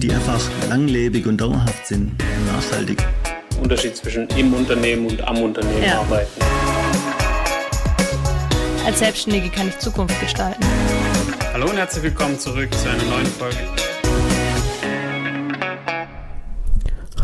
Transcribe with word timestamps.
die 0.00 0.10
einfach 0.10 0.40
langlebig 0.70 1.26
und 1.26 1.38
dauerhaft 1.38 1.86
sind 1.86 2.12
und 2.12 2.46
nachhaltig. 2.46 3.04
Unterschied 3.62 3.94
zwischen 3.94 4.26
im 4.28 4.54
Unternehmen 4.54 5.06
und 5.06 5.20
am 5.28 5.42
Unternehmen 5.42 5.82
ja. 5.82 6.00
arbeiten. 6.00 6.40
Als 8.86 8.98
Selbstständige 8.98 9.50
kann 9.50 9.68
ich 9.68 9.78
Zukunft 9.78 10.18
gestalten. 10.18 10.64
Hallo 11.52 11.66
und 11.68 11.76
herzlich 11.76 12.04
willkommen 12.04 12.38
zurück 12.38 12.72
zu 12.72 12.88
einer 12.88 13.04
neuen 13.04 13.26
Folge. 13.26 13.58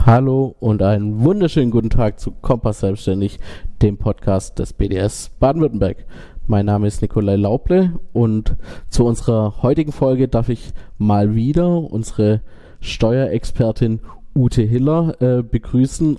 Hallo 0.05 0.55
und 0.61 0.83
einen 0.83 1.21
wunderschönen 1.25 1.71
guten 1.71 1.89
Tag 1.89 2.21
zu 2.21 2.31
Kompass 2.31 2.81
Selbstständig, 2.81 3.41
dem 3.81 3.97
Podcast 3.97 4.59
des 4.59 4.75
BDS 4.75 5.31
Baden-Württemberg. 5.41 6.05
Mein 6.47 6.67
Name 6.67 6.87
ist 6.87 7.01
Nikolai 7.01 7.37
Lauble 7.37 7.99
und 8.13 8.55
zu 8.91 9.07
unserer 9.07 9.63
heutigen 9.63 9.93
Folge 9.93 10.29
darf 10.29 10.51
ich 10.51 10.73
mal 10.99 11.35
wieder 11.35 11.69
unsere 11.69 12.43
Steuerexpertin 12.80 14.01
Ute 14.35 14.62
Hiller 14.62 15.21
äh, 15.21 15.43
begrüßen. 15.43 16.19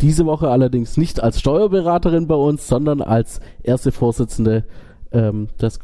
Diese 0.00 0.26
Woche 0.26 0.48
allerdings 0.48 0.96
nicht 0.96 1.22
als 1.22 1.40
Steuerberaterin 1.40 2.26
bei 2.26 2.34
uns, 2.34 2.68
sondern 2.68 3.02
als 3.02 3.40
erste 3.62 3.92
Vorsitzende 3.92 4.64
ähm, 5.12 5.48
des 5.60 5.78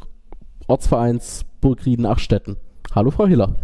Ortsvereins 0.67 1.45
Burgrieden-Achstetten. 1.61 2.57
Hallo 2.93 3.11
Frau 3.11 3.27
Hiller. 3.27 3.55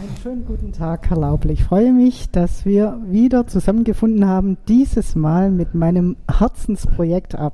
Einen 0.00 0.16
schönen 0.22 0.46
guten 0.46 0.72
Tag, 0.72 1.10
Herr 1.10 1.18
Lauble. 1.18 1.52
Ich 1.52 1.64
freue 1.64 1.92
mich, 1.92 2.30
dass 2.30 2.64
wir 2.64 2.98
wieder 3.06 3.46
zusammengefunden 3.46 4.26
haben, 4.26 4.56
dieses 4.66 5.14
Mal 5.14 5.50
mit 5.50 5.74
meinem 5.74 6.16
Herzensprojekt 6.26 7.34
A+. 7.34 7.52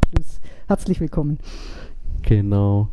Herzlich 0.68 1.00
willkommen. 1.00 1.38
Genau. 2.22 2.88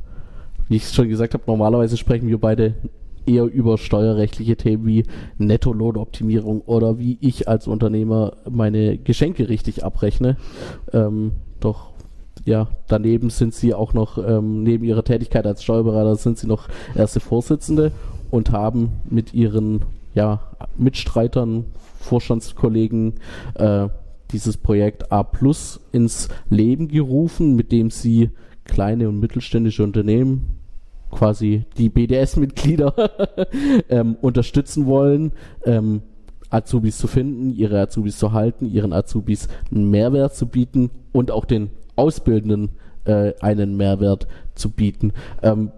Wie 0.69 0.77
ich 0.77 0.85
es 0.85 0.95
schon 0.95 1.07
gesagt 1.07 1.35
habe, 1.35 1.43
normalerweise 1.45 1.97
sprechen 1.97 2.27
wir 2.27 2.39
beide 2.39 2.73
eher 3.25 3.45
über 3.45 3.77
steuerrechtliche 3.77 4.55
Themen 4.55 4.85
wie 4.85 5.03
Nettolohnoptimierung 5.37 6.61
oder 6.61 6.99
wie 6.99 7.17
ich 7.21 7.47
als 7.47 7.67
Unternehmer 7.67 8.33
meine 8.49 8.97
Geschenke 8.97 9.49
richtig 9.49 9.83
abrechne. 9.83 10.37
Ähm, 10.91 11.33
doch 11.59 11.93
ja, 12.45 12.67
daneben 12.87 13.29
sind 13.29 13.53
sie 13.53 13.73
auch 13.73 13.93
noch, 13.93 14.17
ähm, 14.17 14.63
neben 14.63 14.83
ihrer 14.83 15.03
Tätigkeit 15.03 15.45
als 15.45 15.63
Steuerberater, 15.63 16.15
sind 16.15 16.37
sie 16.37 16.47
noch 16.47 16.67
erste 16.95 17.19
Vorsitzende 17.19 17.91
und 18.31 18.51
haben 18.51 18.91
mit 19.09 19.33
ihren 19.33 19.85
ja, 20.13 20.41
Mitstreitern, 20.77 21.65
Vorstandskollegen 21.99 23.13
äh, 23.55 23.87
dieses 24.31 24.57
Projekt 24.57 25.11
A 25.11 25.23
Plus 25.23 25.79
ins 25.91 26.27
Leben 26.49 26.87
gerufen, 26.87 27.55
mit 27.55 27.71
dem 27.71 27.91
sie 27.91 28.31
kleine 28.65 29.07
und 29.07 29.19
mittelständische 29.19 29.83
Unternehmen, 29.83 30.52
quasi 31.13 31.65
die 31.77 31.89
BDS-Mitglieder, 31.89 32.93
ähm, 33.89 34.17
unterstützen 34.21 34.85
wollen, 34.85 35.31
ähm, 35.65 36.01
Azubis 36.49 36.97
zu 36.97 37.07
finden, 37.07 37.55
ihre 37.55 37.79
Azubis 37.79 38.17
zu 38.17 38.31
halten, 38.31 38.65
ihren 38.65 38.93
Azubis 38.93 39.47
einen 39.71 39.89
Mehrwert 39.89 40.35
zu 40.35 40.45
bieten 40.47 40.91
und 41.11 41.31
auch 41.31 41.45
den 41.45 41.71
Ausbildenden 41.95 42.69
äh, 43.05 43.33
einen 43.41 43.75
Mehrwert 43.75 44.27
zu 44.55 44.69
bieten. 44.69 45.13
Ähm, 45.41 45.71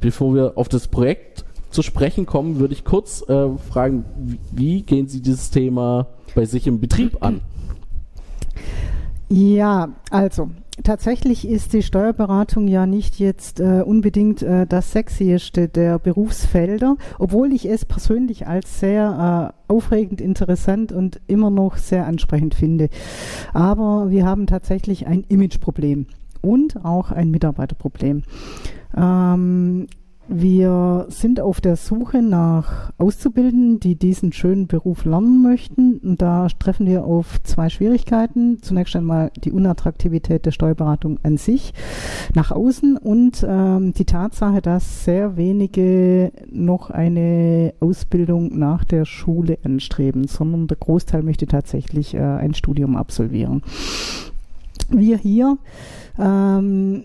bevor 0.00 0.34
wir 0.34 0.52
auf 0.56 0.68
das 0.68 0.88
Projekt 0.88 1.44
zu 1.70 1.82
sprechen 1.82 2.26
kommen, 2.26 2.58
würde 2.58 2.74
ich 2.74 2.84
kurz 2.84 3.22
äh, 3.28 3.48
fragen, 3.70 4.04
wie, 4.16 4.38
wie 4.52 4.82
gehen 4.82 5.08
Sie 5.08 5.20
dieses 5.20 5.50
Thema 5.50 6.08
bei 6.34 6.44
sich 6.44 6.66
im 6.66 6.80
Betrieb 6.80 7.22
an? 7.22 7.40
Ja, 9.28 9.88
also 10.10 10.50
tatsächlich 10.82 11.48
ist 11.48 11.72
die 11.72 11.82
Steuerberatung 11.82 12.68
ja 12.68 12.86
nicht 12.86 13.18
jetzt 13.18 13.60
äh, 13.60 13.82
unbedingt 13.84 14.42
äh, 14.42 14.66
das 14.66 14.92
sexieste 14.92 15.68
der 15.68 15.98
Berufsfelder, 15.98 16.96
obwohl 17.18 17.52
ich 17.52 17.68
es 17.68 17.84
persönlich 17.84 18.46
als 18.46 18.80
sehr 18.80 19.54
äh, 19.68 19.72
aufregend, 19.72 20.20
interessant 20.20 20.92
und 20.92 21.20
immer 21.26 21.50
noch 21.50 21.76
sehr 21.76 22.06
ansprechend 22.06 22.54
finde. 22.54 22.88
Aber 23.52 24.10
wir 24.10 24.24
haben 24.24 24.46
tatsächlich 24.46 25.06
ein 25.06 25.24
Imageproblem 25.28 26.06
und 26.42 26.84
auch 26.84 27.10
ein 27.10 27.30
Mitarbeiterproblem. 27.30 28.22
Ähm, 28.96 29.86
wir 30.28 31.06
sind 31.08 31.40
auf 31.40 31.60
der 31.60 31.76
Suche 31.76 32.20
nach 32.20 32.92
Auszubildenden, 32.98 33.78
die 33.78 33.94
diesen 33.94 34.32
schönen 34.32 34.66
Beruf 34.66 35.04
lernen 35.04 35.40
möchten. 35.42 35.98
Und 35.98 36.20
da 36.20 36.48
treffen 36.58 36.86
wir 36.86 37.04
auf 37.04 37.40
zwei 37.44 37.68
Schwierigkeiten. 37.68 38.60
Zunächst 38.60 38.96
einmal 38.96 39.30
die 39.44 39.52
Unattraktivität 39.52 40.44
der 40.44 40.50
Steuerberatung 40.50 41.18
an 41.22 41.36
sich 41.36 41.72
nach 42.34 42.50
außen 42.50 42.96
und 42.96 43.46
ähm, 43.48 43.92
die 43.92 44.04
Tatsache, 44.04 44.60
dass 44.60 45.04
sehr 45.04 45.36
wenige 45.36 46.32
noch 46.50 46.90
eine 46.90 47.74
Ausbildung 47.78 48.58
nach 48.58 48.84
der 48.84 49.04
Schule 49.04 49.58
anstreben, 49.62 50.26
sondern 50.26 50.66
der 50.66 50.76
Großteil 50.76 51.22
möchte 51.22 51.46
tatsächlich 51.46 52.14
äh, 52.14 52.20
ein 52.20 52.54
Studium 52.54 52.96
absolvieren. 52.96 53.62
Wir 54.88 55.18
hier 55.18 55.58
ähm, 56.18 57.04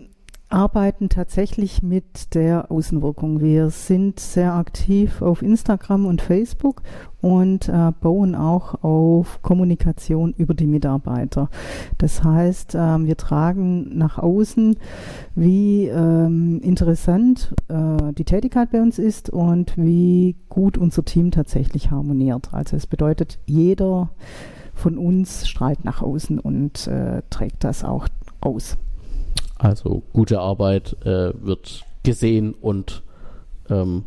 arbeiten 0.52 1.10
tatsächlich 1.10 1.82
mit 1.82 2.36
der 2.36 2.72
Außenwirkung. 2.72 3.42
Wir 3.42 3.70
sind 3.70 4.20
sehr 4.20 4.54
aktiv 4.54 5.22
auf 5.22 5.42
Instagram 5.42 6.06
und 6.06 6.22
Facebook 6.22 6.82
und 7.22 7.70
äh, 7.70 7.92
bauen 8.02 8.36
auch 8.36 8.84
auf 8.84 9.42
Kommunikation 9.42 10.34
über 10.38 10.54
die 10.54 10.68
Mitarbeiter. 10.68 11.50
Das 11.98 12.24
heißt, 12.24 12.76
äh, 12.76 13.06
wir 13.06 13.18
tragen 13.18 13.98
nach 13.98 14.18
außen, 14.18 14.76
wie 15.36 15.88
ähm, 15.88 16.60
interessant 16.62 17.54
äh, 17.68 18.14
die 18.14 18.26
Tätigkeit 18.26 18.72
bei 18.72 18.82
uns 18.82 19.00
ist 19.00 19.30
und 19.30 19.78
wie 19.78 20.36
gut 20.50 20.78
unser 20.78 21.06
Team 21.06 21.32
tatsächlich 21.32 21.92
harmoniert. 21.92 22.54
Also 22.54 22.76
es 22.76 22.88
bedeutet, 22.88 23.40
jeder 23.46 24.10
von 24.74 24.98
uns 24.98 25.48
strahlt 25.48 25.86
nach 25.86 26.02
außen 26.02 26.40
und 26.40 26.88
äh, 26.88 27.22
trägt 27.30 27.64
das 27.64 27.84
auch 27.84 28.08
aus. 28.42 28.78
Also 29.62 30.02
gute 30.12 30.40
Arbeit 30.40 30.98
äh, 31.06 31.34
wird 31.40 31.86
gesehen 32.02 32.56
und 32.60 33.04
ähm, 33.70 34.04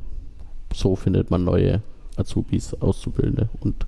so 0.75 0.97
findet 0.97 1.31
man 1.31 1.44
neue 1.44 1.81
Azubis, 2.16 2.75
Auszubildende. 2.75 3.48
Und 3.60 3.87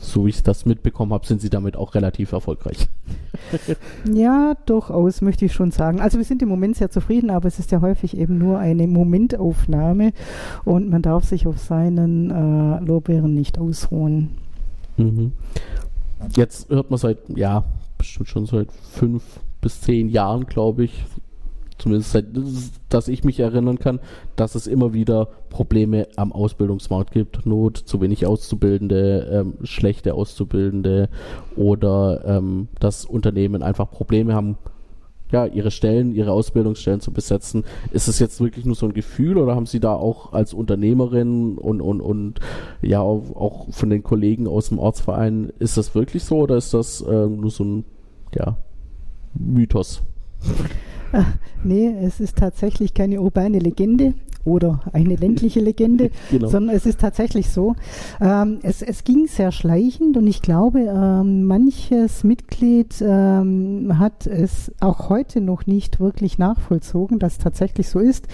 so 0.00 0.24
wie 0.24 0.30
ich 0.30 0.42
das 0.42 0.64
mitbekommen 0.64 1.12
habe, 1.12 1.26
sind 1.26 1.42
sie 1.42 1.50
damit 1.50 1.76
auch 1.76 1.94
relativ 1.94 2.32
erfolgreich. 2.32 2.88
ja, 4.10 4.56
durchaus, 4.64 5.20
möchte 5.20 5.44
ich 5.44 5.52
schon 5.52 5.70
sagen. 5.70 6.00
Also 6.00 6.16
wir 6.16 6.24
sind 6.24 6.40
im 6.40 6.48
Moment 6.48 6.76
sehr 6.76 6.90
zufrieden, 6.90 7.28
aber 7.28 7.46
es 7.46 7.58
ist 7.58 7.72
ja 7.72 7.82
häufig 7.82 8.16
eben 8.16 8.38
nur 8.38 8.58
eine 8.58 8.86
Momentaufnahme 8.86 10.12
und 10.64 10.88
man 10.88 11.02
darf 11.02 11.24
sich 11.24 11.46
auf 11.46 11.58
seinen 11.58 12.30
äh, 12.30 12.80
Lorbeeren 12.80 13.34
nicht 13.34 13.58
ausruhen. 13.58 14.30
Mhm. 14.96 15.32
Jetzt 16.34 16.70
hört 16.70 16.90
man 16.90 16.98
seit, 16.98 17.18
ja, 17.28 17.64
bestimmt 17.98 18.30
schon 18.30 18.46
seit 18.46 18.72
fünf 18.72 19.22
bis 19.60 19.80
zehn 19.80 20.08
Jahren, 20.08 20.46
glaube 20.46 20.84
ich, 20.84 21.04
zumindest 21.78 22.12
seit, 22.12 22.26
dass 22.88 23.08
ich 23.08 23.24
mich 23.24 23.40
erinnern 23.40 23.78
kann, 23.78 24.00
dass 24.34 24.54
es 24.54 24.66
immer 24.66 24.92
wieder 24.94 25.28
Probleme 25.50 26.08
am 26.16 26.32
Ausbildungsmarkt 26.32 27.12
gibt. 27.12 27.46
Not, 27.46 27.76
zu 27.76 28.00
wenig 28.00 28.26
Auszubildende, 28.26 29.28
ähm, 29.30 29.54
schlechte 29.64 30.14
Auszubildende 30.14 31.08
oder 31.56 32.22
ähm, 32.24 32.68
dass 32.80 33.04
Unternehmen 33.04 33.62
einfach 33.62 33.90
Probleme 33.90 34.34
haben, 34.34 34.58
ja, 35.32 35.44
ihre 35.44 35.72
Stellen, 35.72 36.14
ihre 36.14 36.30
Ausbildungsstellen 36.30 37.00
zu 37.00 37.12
besetzen. 37.12 37.64
Ist 37.90 38.06
es 38.06 38.20
jetzt 38.20 38.40
wirklich 38.40 38.64
nur 38.64 38.76
so 38.76 38.86
ein 38.86 38.92
Gefühl 38.92 39.38
oder 39.38 39.56
haben 39.56 39.66
Sie 39.66 39.80
da 39.80 39.92
auch 39.92 40.32
als 40.32 40.54
Unternehmerin 40.54 41.58
und, 41.58 41.80
und, 41.80 42.00
und 42.00 42.40
ja, 42.80 43.00
auch 43.00 43.66
von 43.70 43.90
den 43.90 44.04
Kollegen 44.04 44.46
aus 44.46 44.68
dem 44.68 44.78
Ortsverein, 44.78 45.52
ist 45.58 45.76
das 45.76 45.94
wirklich 45.94 46.24
so 46.24 46.38
oder 46.38 46.56
ist 46.56 46.72
das 46.74 47.00
äh, 47.00 47.26
nur 47.26 47.50
so 47.50 47.64
ein, 47.64 47.84
ja, 48.34 48.56
Mythos. 49.38 50.02
nee, 51.64 51.94
es 52.02 52.20
ist 52.20 52.36
tatsächlich 52.36 52.94
keine 52.94 53.20
urbane 53.20 53.58
Legende 53.58 54.14
oder 54.46 54.80
eine 54.92 55.16
ländliche 55.16 55.60
Legende, 55.60 56.10
genau. 56.30 56.48
sondern 56.48 56.74
es 56.74 56.86
ist 56.86 57.00
tatsächlich 57.00 57.50
so. 57.50 57.74
Ähm, 58.20 58.60
es, 58.62 58.80
es, 58.80 59.04
ging 59.04 59.26
sehr 59.26 59.52
schleichend 59.52 60.16
und 60.16 60.26
ich 60.26 60.40
glaube, 60.40 60.80
ähm, 60.80 61.44
manches 61.44 62.24
Mitglied 62.24 62.94
ähm, 63.00 63.98
hat 63.98 64.26
es 64.26 64.72
auch 64.80 65.08
heute 65.08 65.40
noch 65.40 65.66
nicht 65.66 66.00
wirklich 66.00 66.38
nachvollzogen, 66.38 67.18
dass 67.18 67.34
es 67.34 67.38
tatsächlich 67.38 67.88
so 67.88 67.98
ist, 67.98 68.28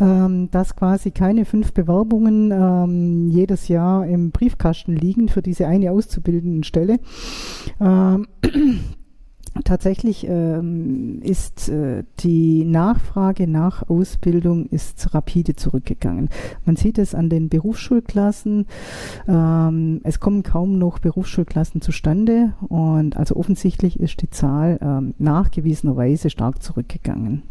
ähm, 0.00 0.50
dass 0.50 0.76
quasi 0.76 1.10
keine 1.10 1.44
fünf 1.46 1.72
Bewerbungen 1.72 2.52
ähm, 2.52 3.30
jedes 3.30 3.68
Jahr 3.68 4.06
im 4.06 4.30
Briefkasten 4.30 4.94
liegen 4.94 5.28
für 5.28 5.42
diese 5.42 5.66
eine 5.66 5.90
auszubildenden 5.92 6.62
Stelle. 6.62 6.98
Tatsächlich 9.64 10.26
ähm, 10.28 11.20
ist 11.22 11.68
äh, 11.68 12.04
die 12.20 12.64
Nachfrage 12.64 13.48
nach 13.48 13.88
Ausbildung 13.88 14.66
ist 14.66 15.14
rapide 15.14 15.56
zurückgegangen. 15.56 16.28
Man 16.64 16.76
sieht 16.76 16.98
es 16.98 17.14
an 17.14 17.28
den 17.28 17.48
Berufsschulklassen. 17.48 18.66
Ähm, 19.26 20.00
es 20.04 20.20
kommen 20.20 20.42
kaum 20.42 20.78
noch 20.78 20.98
Berufsschulklassen 20.98 21.80
zustande 21.80 22.54
und 22.68 23.16
also 23.16 23.36
offensichtlich 23.36 23.98
ist 24.00 24.22
die 24.22 24.30
Zahl 24.30 24.78
ähm, 24.80 25.14
nachgewiesenerweise 25.18 26.30
stark 26.30 26.62
zurückgegangen. 26.62 27.42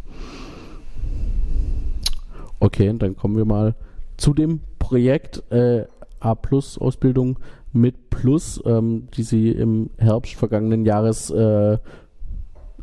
Okay, 2.60 2.94
dann 2.98 3.16
kommen 3.16 3.38
wir 3.38 3.46
mal 3.46 3.76
zu 4.18 4.34
dem 4.34 4.62
Projekt. 4.80 5.44
Äh, 5.52 5.86
A-Plus-Ausbildung 6.20 7.38
mit 7.80 8.10
Plus, 8.10 8.62
ähm, 8.66 9.08
die 9.16 9.24
sie 9.24 9.52
im 9.52 9.90
Herbst 9.98 10.36
vergangenen 10.36 10.86
Jahres 10.86 11.30
äh, 11.30 11.78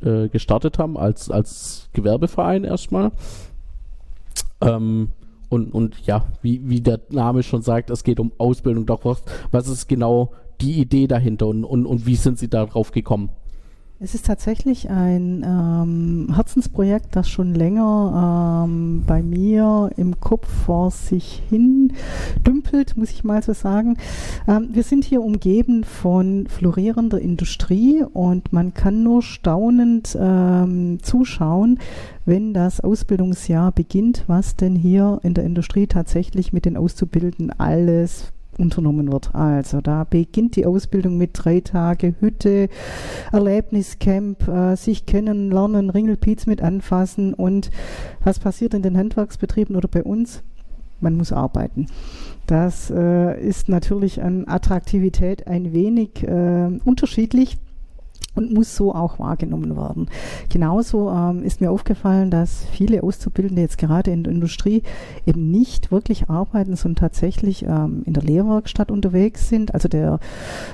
äh, 0.02 0.29
gestartet 0.29 0.79
haben, 0.79 0.96
als, 0.96 1.31
als 1.31 1.88
Gewerbeverein 1.93 2.64
erstmal. 2.64 3.12
Ähm, 4.61 5.08
und, 5.49 5.73
und 5.73 6.06
ja, 6.06 6.26
wie, 6.43 6.69
wie 6.69 6.81
der 6.81 7.00
Name 7.11 7.43
schon 7.43 7.62
sagt, 7.62 7.91
es 7.91 8.05
geht 8.05 8.20
um 8.20 8.32
Ausbildung. 8.38 8.87
Doch 8.87 9.05
was, 9.05 9.23
was 9.50 9.69
ist 9.69 9.88
genau 9.88 10.32
die 10.61 10.81
Idee 10.81 11.06
dahinter 11.06 11.46
und, 11.46 11.64
und, 11.64 11.87
und 11.87 12.06
wie 12.06 12.17
sind 12.17 12.38
Sie 12.38 12.49
darauf 12.49 12.91
gekommen? 12.91 13.31
Es 14.05 14.15
ist 14.15 14.27
tatsächlich 14.27 14.91
ein 14.91 15.43
ähm, 15.47 16.35
Herzensprojekt, 16.35 17.17
das 17.17 17.27
schon 17.27 17.55
länger 17.55 18.67
ähm, 18.67 19.03
bei 19.06 19.23
mir 19.23 19.89
im 19.97 20.21
Kopf 20.21 20.47
vor 20.47 20.91
sich 20.91 21.43
hin 21.49 21.95
dümpelt, 22.47 22.99
muss 22.99 23.11
ich 23.11 23.25
mal 23.25 23.43
so 23.43 23.55
sagen. 23.55 23.97
Ähm, 24.47 24.69
wir 24.73 24.83
sind 24.83 25.05
hier 25.05 25.23
umgeben 25.23 25.85
von 25.85 26.47
florierender 26.49 27.19
Industrie 27.19 28.05
und 28.12 28.53
man 28.53 28.75
kann 28.75 29.03
nur 29.03 29.23
staunend 29.23 30.15
ähm, 30.21 30.99
zuschauen, 31.01 31.79
wenn 32.27 32.53
das 32.53 32.83
Ausbildungsjahr 32.83 33.73
beginnt, 33.73 34.25
was 34.27 34.55
denn 34.55 34.77
hier 34.77 35.19
in 35.23 35.33
der 35.33 35.45
Industrie 35.45 35.87
tatsächlich 35.87 36.53
mit 36.53 36.67
den 36.67 36.77
Auszubildenden 36.77 37.59
alles 37.59 38.33
unternommen 38.59 39.12
wird. 39.12 39.35
Also 39.35 39.81
da 39.81 40.05
beginnt 40.05 40.56
die 40.56 40.67
Ausbildung 40.67 41.17
mit 41.17 41.31
drei 41.35 41.61
Tage 41.61 42.15
Hütte, 42.21 42.69
Erlebniscamp, 43.33 44.49
äh, 44.49 44.77
sich 44.77 45.06
kennenlernen, 45.06 45.91
Ringelpiez 45.91 46.47
mit 46.47 46.62
anfassen 46.62 47.35
und 47.35 47.71
was 48.23 48.39
passiert 48.39 48.75
in 48.75 48.83
den 48.83 48.97
Handwerksbetrieben 48.97 49.77
oder 49.77 49.89
bei 49.89 50.03
uns? 50.03 50.43
Man 51.01 51.17
muss 51.17 51.33
arbeiten. 51.33 51.87
Das 52.47 52.91
äh, 52.91 53.41
ist 53.41 53.69
natürlich 53.69 54.23
an 54.23 54.47
Attraktivität 54.47 55.47
ein 55.47 55.73
wenig 55.73 56.23
äh, 56.23 56.79
unterschiedlich 56.85 57.59
und 58.34 58.52
muss 58.52 58.75
so 58.75 58.94
auch 58.94 59.19
wahrgenommen 59.19 59.76
werden. 59.76 60.08
Genauso 60.48 61.10
ähm, 61.10 61.42
ist 61.42 61.60
mir 61.60 61.70
aufgefallen, 61.70 62.31
dass 62.31 62.64
viele 62.64 63.02
Auszubildende 63.02 63.62
jetzt 63.62 63.78
gerade 63.78 64.10
in 64.10 64.25
der 64.25 64.32
Industrie 64.32 64.82
eben 65.26 65.50
nicht 65.50 65.90
wirklich 65.90 66.28
arbeiten, 66.28 66.76
sondern 66.76 66.96
tatsächlich 66.96 67.64
ähm, 67.64 68.02
in 68.04 68.14
der 68.14 68.22
Lehrwerkstatt 68.22 68.90
unterwegs 68.90 69.48
sind. 69.48 69.75
Also 69.75 69.88
der, 69.88 70.19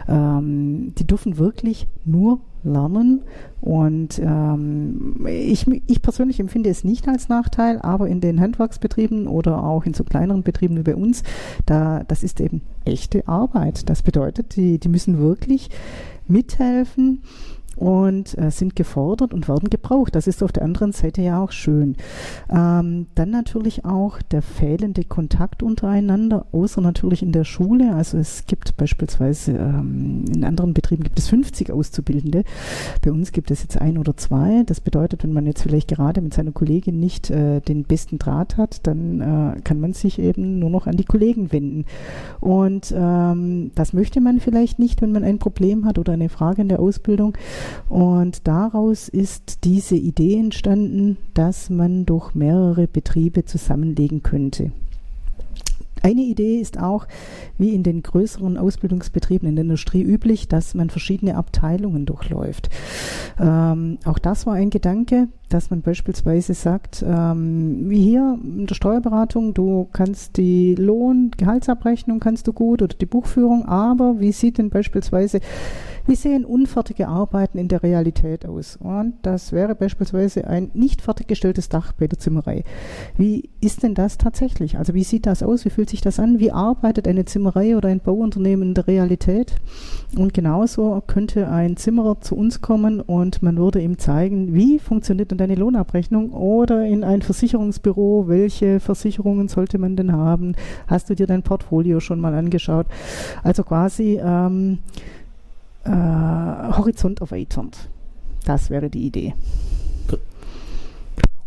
ähm, 0.09 0.95
die 0.99 1.07
dürfen 1.07 1.39
wirklich 1.39 1.87
nur 2.05 2.41
lernen 2.63 3.23
und 3.61 4.21
ähm, 4.23 5.27
ich, 5.27 5.67
ich 5.87 6.03
persönlich 6.03 6.41
empfinde 6.41 6.71
es 6.71 6.85
nicht 6.85 7.09
als 7.09 7.29
Nachteil, 7.29 7.79
aber 7.81 8.09
in 8.09 8.21
den 8.21 8.41
Handwerksbetrieben 8.41 9.27
oder 9.27 9.63
auch 9.65 9.85
in 9.85 9.95
so 9.95 10.05
kleineren 10.05 10.43
Betrieben 10.43 10.77
wie 10.77 10.83
bei 10.83 10.97
uns, 10.97 11.23
da 11.67 12.05
das 12.07 12.23
ist 12.23 12.41
eben 12.41 12.63
echte 12.85 13.27
Arbeit. 13.29 13.89
Das 13.89 14.03
bedeutet, 14.03 14.57
die, 14.57 14.79
die 14.79 14.89
müssen 14.89 15.19
wirklich 15.19 15.71
mithelfen 16.27 17.23
und 17.81 18.37
äh, 18.37 18.51
sind 18.51 18.77
gefordert 18.77 19.33
und 19.33 19.49
werden 19.49 19.71
gebraucht. 19.71 20.15
Das 20.15 20.27
ist 20.27 20.43
auf 20.43 20.53
der 20.53 20.65
anderen 20.65 20.93
Seite 20.93 21.23
ja 21.23 21.43
auch 21.43 21.51
schön. 21.51 21.97
Ähm, 22.51 23.07
dann 23.15 23.31
natürlich 23.31 23.87
auch 23.87 24.21
der 24.21 24.43
fehlende 24.43 25.03
Kontakt 25.03 25.63
untereinander, 25.63 26.45
außer 26.53 26.83
natürlich 26.83 27.23
in 27.23 27.33
der 27.33 27.45
Schule. 27.45 27.95
Also 27.95 28.19
es 28.19 28.45
gibt 28.47 28.77
beispielsweise 28.77 29.53
ähm, 29.53 30.27
in 30.29 30.45
anderen 30.45 30.75
Betrieben 30.75 31.03
gibt 31.03 31.19
es 31.19 31.29
50 31.29 31.73
Auszubildende. 31.73 32.45
Bei 33.03 33.13
uns 33.13 33.33
gibt 33.33 33.51
es 33.51 33.63
jetzt 33.63 33.81
ein 33.81 33.97
oder 33.97 34.15
zwei. 34.15 34.63
Das 34.67 34.83
bedeutet, 34.83 35.25
wenn 35.25 35.33
man 35.33 35.47
jetzt 35.47 35.63
vielleicht 35.63 35.89
gerade 35.89 36.21
mit 36.21 36.35
seiner 36.35 36.53
Kollegin 36.53 37.01
nicht 37.01 37.31
äh, 37.31 37.61
den 37.61 37.85
besten 37.85 38.19
Draht 38.19 38.59
hat, 38.59 38.87
dann 38.87 39.21
äh, 39.23 39.61
kann 39.63 39.81
man 39.81 39.95
sich 39.95 40.19
eben 40.19 40.59
nur 40.59 40.69
noch 40.69 40.87
an 40.87 40.99
die 40.99 41.05
Kollegen 41.05 41.51
wenden. 41.51 41.87
Und 42.41 42.93
ähm, 42.95 43.71
das 43.75 43.95
möchte 43.95 44.21
man 44.21 44.39
vielleicht 44.39 44.79
nicht, 44.79 45.01
wenn 45.01 45.13
man 45.13 45.25
ein 45.25 45.39
Problem 45.39 45.87
hat 45.87 45.99
oder 45.99 46.13
eine 46.13 46.29
Frage 46.29 46.61
in 46.61 46.69
der 46.69 46.81
Ausbildung. 46.81 47.33
Und 47.89 48.47
daraus 48.47 49.09
ist 49.09 49.65
diese 49.65 49.97
Idee 49.97 50.39
entstanden, 50.39 51.17
dass 51.35 51.71
man 51.71 52.07
doch 52.07 52.35
mehrere 52.35 52.87
Betriebe 52.87 53.45
zusammenlegen 53.45 54.23
könnte. 54.23 54.73
Eine 56.03 56.23
Idee 56.23 56.59
ist 56.59 56.81
auch, 56.81 57.07
wie 57.59 57.75
in 57.75 57.83
den 57.83 58.03
größeren 58.03 58.57
Ausbildungsbetrieben 58.57 59.49
in 59.49 59.57
der 59.57 59.65
Industrie 59.65 60.03
üblich, 60.03 60.49
dass 60.49 60.75
man 60.75 60.89
verschiedene 60.89 61.37
Abteilungen 61.37 62.07
durchläuft. 62.07 62.71
Ähm, 63.39 63.99
auch 64.05 64.19
das 64.19 64.47
war 64.47 64.55
ein 64.55 64.71
Gedanke, 64.71 65.29
dass 65.51 65.69
man 65.71 65.83
beispielsweise 65.83 66.55
sagt, 66.55 67.05
ähm, 67.07 67.91
wie 67.91 68.03
hier 68.03 68.39
in 68.43 68.67
der 68.67 68.75
Steuerberatung, 68.75 69.53
du 69.53 69.89
kannst 69.93 70.39
die 70.39 70.75
Lohn, 70.75 71.33
Gehaltsabrechnung 71.37 72.19
kannst 72.19 72.47
du 72.47 72.53
gut 72.55 72.81
oder 72.81 72.97
die 72.97 73.07
Buchführung, 73.07 73.67
aber 73.67 74.21
wie 74.21 74.33
sieht 74.33 74.57
denn 74.57 74.71
beispielsweise 74.71 75.41
wie 76.11 76.17
sehen 76.17 76.45
unfertige 76.45 77.07
Arbeiten 77.07 77.57
in 77.57 77.69
der 77.69 77.85
Realität 77.85 78.45
aus? 78.45 78.77
Und 78.77 79.15
das 79.23 79.53
wäre 79.53 79.77
beispielsweise 79.77 80.45
ein 80.45 80.73
nicht 80.75 81.03
fertiggestelltes 81.03 81.69
Dach 81.69 81.93
bei 81.93 82.09
der 82.09 82.19
Zimmerei. 82.19 82.65
Wie 83.17 83.49
ist 83.61 83.85
denn 83.85 83.95
das 83.95 84.19
tatsächlich? 84.19 84.77
Also 84.77 84.93
wie 84.93 85.05
sieht 85.05 85.25
das 85.25 85.45
aus? 85.45 85.65
Wie 85.65 85.71
fühlt 85.71 85.89
sich 85.89 86.01
das 86.01 86.19
an? 86.19 86.41
Wie 86.41 86.51
arbeitet 86.51 87.07
eine 87.07 87.27
Zimmerei 87.27 87.77
oder 87.77 87.91
ein 87.91 88.01
Bauunternehmen 88.01 88.71
in 88.71 88.75
der 88.75 88.89
Realität? 88.89 89.55
Und 90.17 90.35
genauso 90.35 91.01
könnte 91.07 91.49
ein 91.49 91.77
Zimmerer 91.77 92.21
zu 92.21 92.35
uns 92.35 92.61
kommen 92.61 93.01
und 93.01 93.41
man 93.45 93.57
würde 93.57 93.81
ihm 93.81 93.97
zeigen, 93.99 94.53
wie 94.53 94.81
funktioniert 94.81 95.31
denn 95.31 95.39
deine 95.39 95.55
Lohnabrechnung 95.55 96.33
oder 96.33 96.85
in 96.85 97.05
ein 97.05 97.23
Versicherungsbüro, 97.23 98.25
welche 98.27 98.81
Versicherungen 98.81 99.47
sollte 99.47 99.79
man 99.79 99.95
denn 99.95 100.11
haben? 100.11 100.57
Hast 100.89 101.09
du 101.09 101.15
dir 101.15 101.29
dein 101.29 101.45
Portfolio 101.45 102.01
schon 102.01 102.21
mal 102.21 102.35
angeschaut? 102.35 102.87
Also 103.45 103.63
quasi 103.63 104.19
ähm, 104.21 104.79
äh, 105.85 105.91
Horizont 105.91 107.21
erweiternd. 107.21 107.89
Das 108.45 108.71
wäre 108.71 108.91
die 108.91 109.07
Idee. 109.07 109.35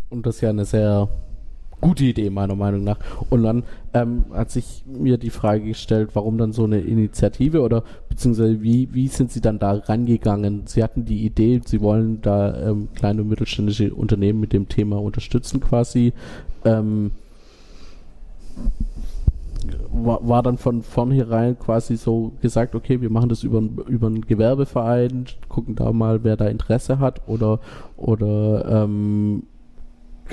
Und 0.09 0.25
das 0.25 0.35
ist 0.35 0.41
ja 0.41 0.49
eine 0.49 0.65
sehr 0.65 1.09
gute 1.81 2.05
Idee, 2.05 2.29
meiner 2.29 2.55
Meinung 2.55 2.83
nach. 2.83 2.97
Und 3.29 3.43
dann 3.43 3.63
ähm, 3.93 4.25
hat 4.31 4.51
sich 4.51 4.83
mir 4.85 5.17
die 5.17 5.29
Frage 5.29 5.65
gestellt, 5.65 6.11
warum 6.13 6.37
dann 6.37 6.53
so 6.53 6.63
eine 6.63 6.79
Initiative 6.79 7.61
oder 7.61 7.83
beziehungsweise 8.09 8.61
wie, 8.61 8.87
wie 8.93 9.09
sind 9.09 9.31
Sie 9.31 9.41
dann 9.41 9.59
da 9.59 9.73
rangegangen? 9.73 10.63
Sie 10.65 10.81
hatten 10.81 11.03
die 11.03 11.25
Idee, 11.25 11.61
Sie 11.65 11.81
wollen 11.81 12.21
da 12.21 12.69
ähm, 12.69 12.87
kleine 12.95 13.21
und 13.21 13.29
mittelständische 13.29 13.93
Unternehmen 13.93 14.39
mit 14.39 14.53
dem 14.53 14.69
Thema 14.69 15.01
unterstützen 15.01 15.59
quasi. 15.59 16.13
Ähm, 16.63 17.11
war, 19.91 20.27
war 20.27 20.43
dann 20.43 20.57
von 20.57 20.81
vornherein 20.81 21.57
quasi 21.57 21.95
so 21.95 22.33
gesagt, 22.41 22.75
okay, 22.75 23.01
wir 23.01 23.09
machen 23.09 23.29
das 23.29 23.43
über, 23.43 23.61
über 23.87 24.07
einen 24.07 24.25
Gewerbeverein, 24.25 25.25
gucken 25.49 25.75
da 25.75 25.91
mal, 25.91 26.23
wer 26.23 26.37
da 26.37 26.47
Interesse 26.47 26.99
hat 26.99 27.27
oder, 27.27 27.59
oder 27.97 28.83
ähm, 28.83 29.43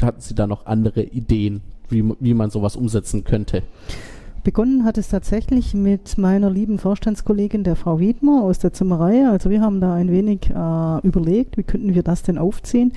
hatten 0.00 0.20
Sie 0.20 0.34
da 0.34 0.46
noch 0.46 0.66
andere 0.66 1.02
Ideen, 1.02 1.60
wie, 1.88 2.14
wie 2.20 2.34
man 2.34 2.50
sowas 2.50 2.76
umsetzen 2.76 3.24
könnte? 3.24 3.62
Begonnen 4.42 4.84
hat 4.84 4.96
es 4.96 5.08
tatsächlich 5.08 5.74
mit 5.74 6.16
meiner 6.16 6.48
lieben 6.48 6.78
Vorstandskollegin, 6.78 7.62
der 7.62 7.76
Frau 7.76 8.00
Wiedmer 8.00 8.42
aus 8.42 8.58
der 8.58 8.72
Zimmerei. 8.72 9.28
Also 9.28 9.50
wir 9.50 9.60
haben 9.60 9.82
da 9.82 9.92
ein 9.92 10.10
wenig 10.10 10.48
äh, 10.48 11.06
überlegt, 11.06 11.58
wie 11.58 11.62
könnten 11.62 11.94
wir 11.94 12.02
das 12.02 12.22
denn 12.22 12.38
aufziehen. 12.38 12.94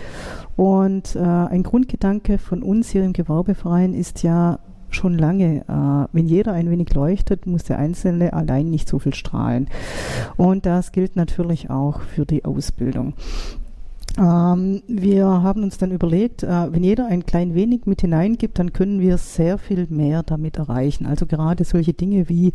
Und 0.56 1.18
äh, 1.18 1.20
ein 1.20 1.64
Grundgedanke 1.64 2.38
von 2.38 2.64
uns 2.64 2.90
hier 2.90 3.04
im 3.04 3.12
Gewerbeverein 3.12 3.94
ist 3.94 4.24
ja, 4.24 4.60
schon 4.96 5.18
lange. 5.18 5.62
Äh, 5.68 6.08
wenn 6.14 6.28
jeder 6.28 6.54
ein 6.54 6.70
wenig 6.70 6.94
leuchtet, 6.94 7.46
muss 7.46 7.64
der 7.64 7.80
Einzelne 7.80 8.34
allein 8.34 8.70
nicht 8.70 8.88
so 8.88 9.00
viel 9.00 9.14
strahlen. 9.14 9.68
Und 10.38 10.66
das 10.66 10.92
gilt 10.92 11.16
natürlich 11.16 11.70
auch 11.70 12.02
für 12.02 12.26
die 12.26 12.46
Ausbildung. 12.46 13.14
Ähm, 14.18 14.84
wir 14.88 15.26
haben 15.26 15.64
uns 15.64 15.80
dann 15.80 15.92
überlegt, 15.92 16.44
äh, 16.44 16.72
wenn 16.72 16.84
jeder 16.84 17.08
ein 17.08 17.26
klein 17.26 17.56
wenig 17.56 17.86
mit 17.86 18.02
hineingibt, 18.02 18.60
dann 18.60 18.72
können 18.72 19.00
wir 19.00 19.18
sehr 19.18 19.58
viel 19.58 19.88
mehr 19.90 20.22
damit 20.22 20.58
erreichen. 20.58 21.08
Also 21.08 21.26
gerade 21.26 21.64
solche 21.64 21.94
Dinge 21.94 22.30
wie 22.30 22.50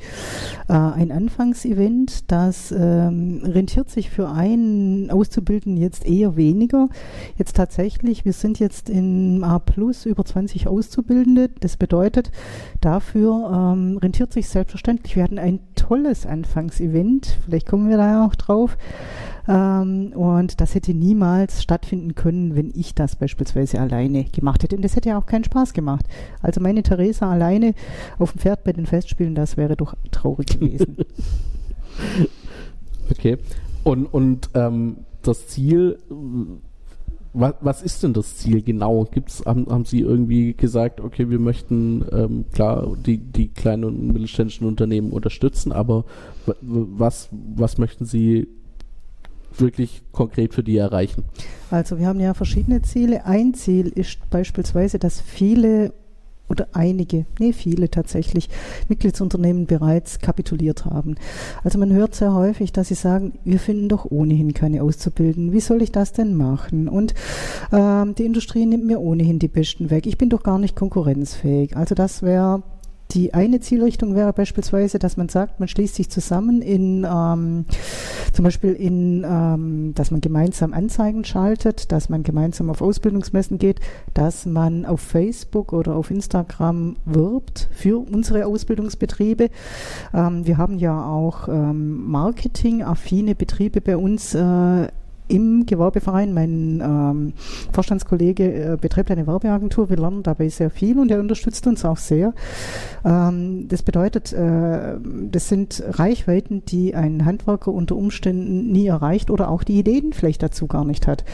äh, 0.69 0.73
ein 0.73 1.11
Anfangsevent, 1.11 2.31
das 2.31 2.71
ähm, 2.71 3.43
rentiert 3.45 3.91
sich 3.91 4.11
für 4.11 4.29
einen 4.29 5.11
Auszubildenden 5.11 5.83
jetzt 5.83 6.07
eher 6.07 6.37
weniger. 6.37 6.88
Jetzt 7.37 7.57
tatsächlich, 7.57 8.25
wir 8.25 8.33
sind 8.33 8.61
jetzt 8.61 8.88
in 8.88 9.43
A 9.43 9.59
plus 9.59 10.07
über 10.07 10.25
20 10.25 10.69
Auszubildende. 10.69 11.50
Das 11.61 11.77
bedeutet, 11.77 12.31
dafür 12.81 13.73
ähm, 13.75 13.99
rentiert 13.99 14.33
sich 14.33 14.49
selbstverständlich. 14.49 15.17
Wir 15.17 15.25
hatten 15.25 15.41
ein 15.41 15.59
tolles 15.75 16.25
Anfangsevent, 16.25 17.38
vielleicht 17.45 17.67
kommen 17.67 17.88
wir 17.88 17.97
da 17.97 18.25
auch 18.25 18.37
drauf. 18.37 18.77
Ähm, 19.49 20.12
und 20.14 20.61
das 20.61 20.75
hätte 20.75 20.93
niemals 20.93 21.62
stattfinden 21.62 22.14
können, 22.14 22.55
wenn 22.55 22.71
ich 22.75 22.95
das 22.95 23.17
beispielsweise 23.17 23.81
alleine 23.81 24.25
gemacht 24.25 24.62
hätte. 24.62 24.76
Und 24.76 24.83
das 24.83 24.95
hätte 24.95 25.09
ja 25.09 25.19
auch 25.19 25.26
keinen 25.26 25.45
Spaß 25.45 25.73
gemacht. 25.73 26.05
Also 26.43 26.61
meine 26.61 26.83
Theresa 26.83 27.31
alleine 27.31 27.75
auf 28.19 28.33
dem 28.33 28.40
Pferd 28.40 28.64
bei 28.64 28.73
den 28.73 28.87
Festspielen, 28.87 29.35
das 29.35 29.57
wäre 29.57 29.76
doch 29.76 29.95
traurig 30.11 30.59
gewesen. 30.59 30.99
okay. 33.11 33.38
Und, 33.85 34.07
und 34.07 34.50
ähm, 34.55 34.99
das 35.23 35.49
Ziel 35.49 35.99
was, 37.33 37.55
was 37.61 37.83
ist 37.83 38.02
denn 38.02 38.12
das 38.12 38.37
Ziel 38.37 38.62
genau? 38.62 39.05
Gibt's, 39.05 39.45
haben, 39.45 39.67
haben 39.67 39.85
Sie 39.85 40.00
irgendwie 40.00 40.55
gesagt, 40.55 41.00
okay, 41.00 41.31
wir 41.31 41.38
möchten 41.38 42.05
ähm, 42.11 42.45
klar 42.52 42.97
die, 42.97 43.19
die 43.19 43.49
kleinen 43.49 43.85
und 43.85 44.07
mittelständischen 44.09 44.67
Unternehmen 44.67 45.12
unterstützen, 45.12 45.73
aber 45.73 46.05
was, 46.61 47.28
was 47.57 47.78
möchten 47.78 48.07
Sie 48.07 48.49
wirklich 49.61 50.03
konkret 50.12 50.55
für 50.55 50.62
die 50.62 50.77
erreichen? 50.77 51.25
Also 51.71 51.99
wir 51.99 52.07
haben 52.07 52.21
ja 52.21 52.35
verschiedene 52.35 52.83
Ziele. 52.83 53.25
Ein 53.25 53.55
Ziel 53.55 53.88
ist 53.88 54.31
beispielsweise, 54.31 54.99
dass 54.99 55.21
viele 55.21 55.93
oder 56.49 56.69
einige, 56.73 57.27
nee, 57.38 57.53
viele 57.53 57.91
tatsächlich, 57.91 58.49
Mitgliedsunternehmen 58.88 59.67
bereits 59.67 60.19
kapituliert 60.19 60.85
haben. 60.85 61.17
Also 61.62 61.79
man 61.79 61.93
hört 61.93 62.15
sehr 62.15 62.35
häufig, 62.35 62.73
dass 62.73 62.88
sie 62.88 62.95
sagen, 62.95 63.35
wir 63.45 63.59
finden 63.59 63.88
doch 63.88 64.07
ohnehin 64.11 64.55
keine 64.55 64.83
Auszubildenden. 64.83 65.53
Wie 65.53 65.61
soll 65.61 65.83
ich 65.83 65.93
das 65.93 66.12
denn 66.12 66.35
machen? 66.35 66.88
Und 66.88 67.15
ähm, 67.73 68.15
die 68.15 68.25
Industrie 68.25 68.67
nimmt 68.67 68.87
mir 68.87 69.00
ohnehin 69.00 69.38
die 69.38 69.49
Besten 69.49 69.91
weg. 69.91 70.07
Ich 70.07 70.19
bin 70.19 70.31
doch 70.31 70.43
gar 70.43 70.59
nicht 70.59 70.75
konkurrenzfähig. 70.75 71.77
Also 71.77 71.95
das 71.95 72.23
wäre 72.23 72.62
die 73.12 73.33
eine 73.33 73.61
Zielrichtung 73.61 74.15
wäre 74.15 74.33
beispielsweise, 74.33 74.99
dass 74.99 75.17
man 75.17 75.29
sagt, 75.29 75.61
man 75.61 75.69
schließt 75.69 75.95
sich 75.95 76.11
zusammen 76.11 76.61
in 76.61 77.07
ähm, 77.11 77.65
zum 78.33 78.45
Beispiel 78.45 78.73
in, 78.75 79.25
ähm, 79.29 79.93
dass 79.95 80.11
man 80.11 80.21
gemeinsam 80.21 80.75
Anzeigen 80.75 81.25
schaltet, 81.25 81.91
dass 81.91 82.09
man 82.09 82.23
gemeinsam 82.23 82.69
auf 82.69 82.83
Ausbildungsmessen 82.83 83.59
geht, 83.59 83.81
dass 84.12 84.45
man 84.45 84.85
auf 84.85 85.00
Facebook 85.00 85.73
oder 85.73 85.97
auf 85.97 86.11
Instagram 86.11 86.97
wirbt 87.05 87.69
für 87.73 87.99
unsere 87.99 88.47
Ausbildungsbetriebe. 88.47 89.49
Ähm, 90.12 90.47
wir 90.47 90.59
haben 90.59 90.79
ja 90.79 91.05
auch 91.05 91.49
ähm, 91.49 92.11
marketingaffine 92.11 93.35
Betriebe 93.35 93.81
bei 93.81 93.97
uns 93.97 94.35
äh, 94.35 94.88
im 95.28 95.66
Gewerbeverein. 95.66 96.32
Mein 96.32 96.82
ähm, 96.82 97.32
Vorstandskollege 97.73 98.73
äh, 98.73 98.76
betreibt 98.80 99.11
eine 99.11 99.26
Werbeagentur. 99.26 99.90
Wir 99.90 99.97
lernen 99.97 100.23
dabei 100.23 100.49
sehr 100.49 100.70
viel 100.70 100.99
und 100.99 101.11
er 101.11 101.20
unterstützt 101.20 101.66
uns 101.66 101.85
auch 101.85 101.99
sehr. 101.99 102.35
Ähm, 103.04 103.68
das 103.68 103.82
bedeutet, 103.82 104.32
äh, 104.32 104.97
das 105.30 105.49
sind 105.49 105.82
Reichweiten, 105.87 106.64
die 106.64 106.94
ein 106.94 107.25
Handwerker 107.25 107.73
unter 107.73 107.97
Umständen 107.97 108.73
nie 108.73 108.87
erreicht 108.87 109.30
oder 109.30 109.50
auch 109.50 109.62
die 109.62 109.78
Ideen 109.78 110.12
vielleicht 110.12 110.42
dazu 110.42 110.66
gar 110.66 110.85
nicht 110.85 111.06
hat. 111.06 111.25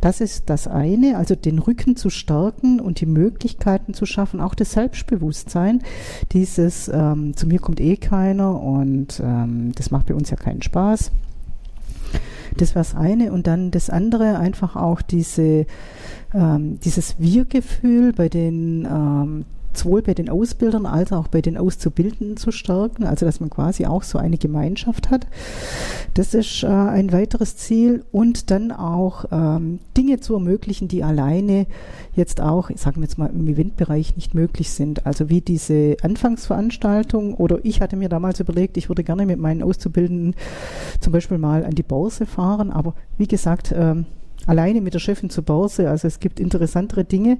Das 0.00 0.20
ist 0.20 0.50
das 0.50 0.66
eine, 0.66 1.16
also 1.16 1.34
den 1.34 1.58
Rücken 1.58 1.96
zu 1.96 2.10
stärken 2.10 2.80
und 2.80 3.00
die 3.00 3.06
Möglichkeiten 3.06 3.94
zu 3.94 4.06
schaffen, 4.06 4.40
auch 4.40 4.54
das 4.54 4.72
Selbstbewusstsein, 4.72 5.82
dieses 6.32 6.88
ähm, 6.88 7.36
zu 7.36 7.46
mir 7.46 7.58
kommt 7.58 7.80
eh 7.80 7.96
keiner 7.96 8.60
und 8.60 9.20
ähm, 9.24 9.72
das 9.74 9.90
macht 9.90 10.06
bei 10.06 10.14
uns 10.14 10.30
ja 10.30 10.36
keinen 10.36 10.62
Spaß. 10.62 11.10
Das 12.60 12.74
war 12.74 12.80
das 12.80 12.94
eine. 12.94 13.32
Und 13.32 13.46
dann 13.46 13.70
das 13.70 13.90
andere, 13.90 14.38
einfach 14.38 14.76
auch 14.76 15.02
diese, 15.02 15.66
ähm, 16.34 16.78
dieses 16.80 17.18
Wir-Gefühl 17.18 18.12
bei 18.12 18.28
den 18.28 18.84
ähm, 18.84 19.44
sowohl 19.78 20.02
bei 20.02 20.14
den 20.14 20.28
Ausbildern 20.28 20.86
als 20.86 21.12
auch 21.12 21.28
bei 21.28 21.40
den 21.40 21.56
Auszubildenden 21.56 22.36
zu 22.36 22.50
stärken, 22.50 23.04
also 23.04 23.24
dass 23.24 23.40
man 23.40 23.50
quasi 23.50 23.86
auch 23.86 24.02
so 24.02 24.18
eine 24.18 24.38
Gemeinschaft 24.38 25.10
hat. 25.10 25.26
Das 26.14 26.34
ist 26.34 26.62
äh, 26.62 26.66
ein 26.66 27.12
weiteres 27.12 27.56
Ziel 27.56 28.04
und 28.12 28.50
dann 28.50 28.72
auch 28.72 29.26
ähm, 29.30 29.80
Dinge 29.96 30.20
zu 30.20 30.34
ermöglichen, 30.34 30.88
die 30.88 31.04
alleine 31.04 31.66
jetzt 32.14 32.40
auch, 32.40 32.70
sagen 32.74 32.96
wir 32.96 33.04
jetzt 33.04 33.18
mal 33.18 33.30
im 33.30 33.46
Eventbereich 33.46 34.16
nicht 34.16 34.34
möglich 34.34 34.70
sind. 34.70 35.06
Also 35.06 35.28
wie 35.28 35.40
diese 35.40 35.96
Anfangsveranstaltung 36.02 37.34
oder 37.34 37.64
ich 37.64 37.80
hatte 37.80 37.96
mir 37.96 38.08
damals 38.08 38.40
überlegt, 38.40 38.76
ich 38.76 38.88
würde 38.88 39.04
gerne 39.04 39.26
mit 39.26 39.38
meinen 39.38 39.62
Auszubildenden 39.62 40.34
zum 41.00 41.12
Beispiel 41.12 41.38
mal 41.38 41.64
an 41.64 41.74
die 41.74 41.82
Börse 41.82 42.26
fahren, 42.26 42.70
aber 42.70 42.94
wie 43.16 43.28
gesagt, 43.28 43.72
ähm, 43.76 44.06
alleine 44.48 44.80
mit 44.80 44.94
der 44.94 44.98
Chefin 44.98 45.30
zur 45.30 45.44
Börse. 45.44 45.88
Also 45.88 46.08
es 46.08 46.18
gibt 46.18 46.40
interessantere 46.40 47.04
Dinge. 47.04 47.38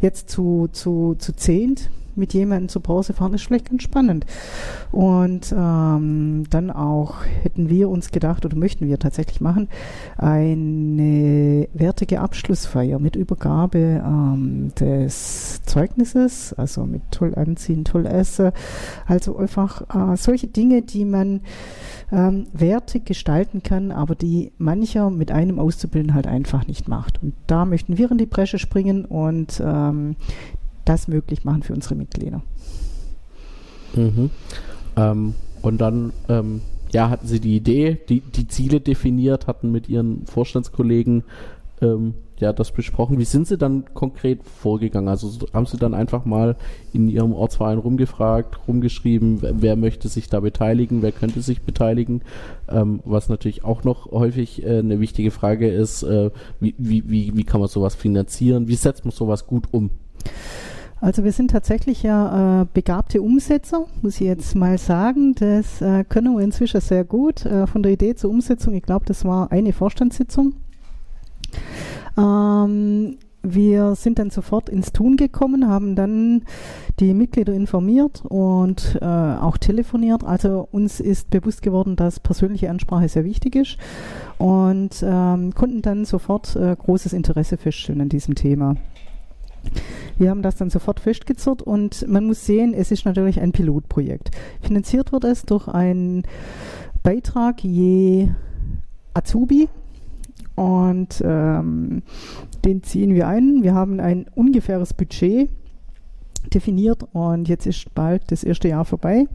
Jetzt 0.00 0.30
zu, 0.30 0.68
zu, 0.72 1.16
zu 1.18 1.34
zehnt 1.34 1.90
mit 2.16 2.34
jemandem 2.34 2.68
zur 2.68 2.82
Pause 2.82 3.12
fahren, 3.12 3.34
ist 3.34 3.44
vielleicht 3.44 3.70
ganz 3.70 3.82
spannend. 3.82 4.26
Und 4.90 5.52
ähm, 5.56 6.44
dann 6.50 6.70
auch 6.70 7.24
hätten 7.42 7.68
wir 7.68 7.88
uns 7.88 8.10
gedacht 8.10 8.44
oder 8.44 8.56
möchten 8.56 8.86
wir 8.86 8.98
tatsächlich 8.98 9.40
machen, 9.40 9.68
eine 10.16 11.68
wertige 11.72 12.20
Abschlussfeier 12.20 12.98
mit 12.98 13.16
Übergabe 13.16 14.02
ähm, 14.04 14.72
des 14.78 15.62
Zeugnisses, 15.64 16.52
also 16.54 16.84
mit 16.86 17.02
toll 17.10 17.34
anziehen, 17.34 17.84
toll 17.84 18.06
essen. 18.06 18.52
Also 19.06 19.36
einfach 19.36 19.82
äh, 20.12 20.16
solche 20.16 20.46
Dinge, 20.46 20.82
die 20.82 21.04
man 21.04 21.40
ähm, 22.12 22.46
wertig 22.52 23.06
gestalten 23.06 23.62
kann, 23.62 23.90
aber 23.90 24.14
die 24.14 24.52
mancher 24.58 25.10
mit 25.10 25.30
einem 25.30 25.58
Auszubilden 25.58 26.14
halt 26.14 26.26
einfach 26.26 26.66
nicht 26.66 26.88
macht. 26.88 27.22
Und 27.22 27.34
da 27.46 27.64
möchten 27.64 27.98
wir 27.98 28.10
in 28.10 28.18
die 28.18 28.26
Bresche 28.26 28.58
springen 28.58 29.04
und 29.04 29.62
ähm, 29.64 30.16
das 30.84 31.08
möglich 31.08 31.44
machen 31.44 31.62
für 31.62 31.74
unsere 31.74 31.94
Mitglieder. 31.94 32.42
Mhm. 33.94 34.30
Ähm, 34.96 35.34
und 35.62 35.80
dann 35.80 36.12
ähm, 36.28 36.60
ja, 36.92 37.10
hatten 37.10 37.26
Sie 37.26 37.40
die 37.40 37.56
Idee, 37.56 37.98
die, 38.08 38.20
die 38.20 38.46
Ziele 38.48 38.80
definiert, 38.80 39.46
hatten 39.46 39.72
mit 39.72 39.88
Ihren 39.88 40.26
Vorstandskollegen 40.26 41.24
ähm, 41.80 42.14
ja, 42.38 42.52
das 42.52 42.72
besprochen. 42.72 43.18
Wie 43.18 43.24
sind 43.24 43.46
Sie 43.46 43.56
dann 43.56 43.84
konkret 43.94 44.42
vorgegangen? 44.42 45.08
Also 45.08 45.30
haben 45.52 45.66
Sie 45.66 45.76
dann 45.76 45.94
einfach 45.94 46.24
mal 46.24 46.56
in 46.92 47.08
Ihrem 47.08 47.32
Ortsverein 47.32 47.78
rumgefragt, 47.78 48.58
rumgeschrieben, 48.66 49.42
wer, 49.42 49.62
wer 49.62 49.76
möchte 49.76 50.08
sich 50.08 50.28
da 50.28 50.40
beteiligen, 50.40 51.02
wer 51.02 51.12
könnte 51.12 51.40
sich 51.42 51.62
beteiligen? 51.62 52.22
Ähm, 52.68 53.00
was 53.04 53.28
natürlich 53.28 53.64
auch 53.64 53.84
noch 53.84 54.10
häufig 54.10 54.64
äh, 54.64 54.78
eine 54.78 55.00
wichtige 55.00 55.30
Frage 55.30 55.68
ist, 55.68 56.02
äh, 56.02 56.30
wie, 56.60 56.74
wie, 56.78 57.08
wie, 57.08 57.36
wie 57.36 57.44
kann 57.44 57.60
man 57.60 57.68
sowas 57.68 57.94
finanzieren? 57.94 58.68
Wie 58.68 58.76
setzt 58.76 59.04
man 59.04 59.12
sowas 59.12 59.46
gut 59.46 59.68
um? 59.70 59.90
Also 61.00 61.22
wir 61.22 61.32
sind 61.32 61.50
tatsächlich 61.50 62.02
ja 62.02 62.62
äh, 62.62 62.66
begabte 62.72 63.20
Umsetzer, 63.20 63.86
muss 64.02 64.14
ich 64.14 64.26
jetzt 64.26 64.54
mal 64.54 64.78
sagen. 64.78 65.34
Das 65.34 65.82
äh, 65.82 66.04
können 66.04 66.34
wir 66.34 66.42
inzwischen 66.42 66.80
sehr 66.80 67.04
gut. 67.04 67.44
Äh, 67.44 67.66
von 67.66 67.82
der 67.82 67.92
Idee 67.92 68.14
zur 68.14 68.30
Umsetzung, 68.30 68.74
ich 68.74 68.82
glaube, 68.82 69.04
das 69.06 69.24
war 69.24 69.52
eine 69.52 69.72
Vorstandssitzung. 69.72 70.54
Ähm, 72.16 73.16
wir 73.44 73.94
sind 73.94 74.18
dann 74.18 74.30
sofort 74.30 74.70
ins 74.70 74.92
Tun 74.92 75.16
gekommen, 75.16 75.68
haben 75.68 75.94
dann 75.94 76.42
die 76.98 77.12
Mitglieder 77.12 77.52
informiert 77.52 78.22
und 78.26 78.98
äh, 79.02 79.04
auch 79.04 79.58
telefoniert. 79.58 80.24
Also 80.24 80.66
uns 80.72 80.98
ist 81.00 81.28
bewusst 81.28 81.60
geworden, 81.60 81.94
dass 81.96 82.20
persönliche 82.20 82.70
Ansprache 82.70 83.08
sehr 83.08 83.24
wichtig 83.24 83.56
ist 83.56 83.76
und 84.38 85.04
ähm, 85.06 85.54
konnten 85.54 85.82
dann 85.82 86.06
sofort 86.06 86.56
äh, 86.56 86.74
großes 86.74 87.12
Interesse 87.12 87.58
feststellen 87.58 88.00
an 88.00 88.08
diesem 88.08 88.34
Thema. 88.34 88.76
Wir 90.18 90.30
haben 90.30 90.42
das 90.42 90.56
dann 90.56 90.70
sofort 90.70 91.00
festgezurrt 91.00 91.62
und 91.62 92.06
man 92.08 92.24
muss 92.24 92.46
sehen, 92.46 92.74
es 92.74 92.90
ist 92.90 93.04
natürlich 93.04 93.40
ein 93.40 93.52
Pilotprojekt. 93.52 94.30
Finanziert 94.62 95.12
wird 95.12 95.24
es 95.24 95.42
durch 95.42 95.68
einen 95.68 96.22
Beitrag 97.02 97.62
je 97.64 98.28
Azubi 99.12 99.68
und 100.54 101.22
ähm, 101.24 102.02
den 102.64 102.82
ziehen 102.82 103.14
wir 103.14 103.26
ein. 103.26 103.62
Wir 103.62 103.74
haben 103.74 104.00
ein 104.00 104.26
ungefähres 104.34 104.94
Budget 104.94 105.50
definiert 106.52 107.04
und 107.12 107.48
jetzt 107.48 107.66
ist 107.66 107.94
bald 107.94 108.22
das 108.30 108.44
erste 108.44 108.68
Jahr 108.68 108.84
vorbei. 108.84 109.26